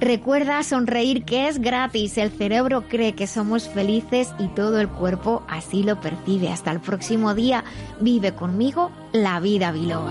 [0.00, 2.16] Recuerda sonreír que es gratis.
[2.16, 6.48] El cerebro cree que somos felices y todo el cuerpo así lo percibe.
[6.48, 7.64] Hasta el próximo día.
[8.00, 10.10] Vive conmigo la vida biloba.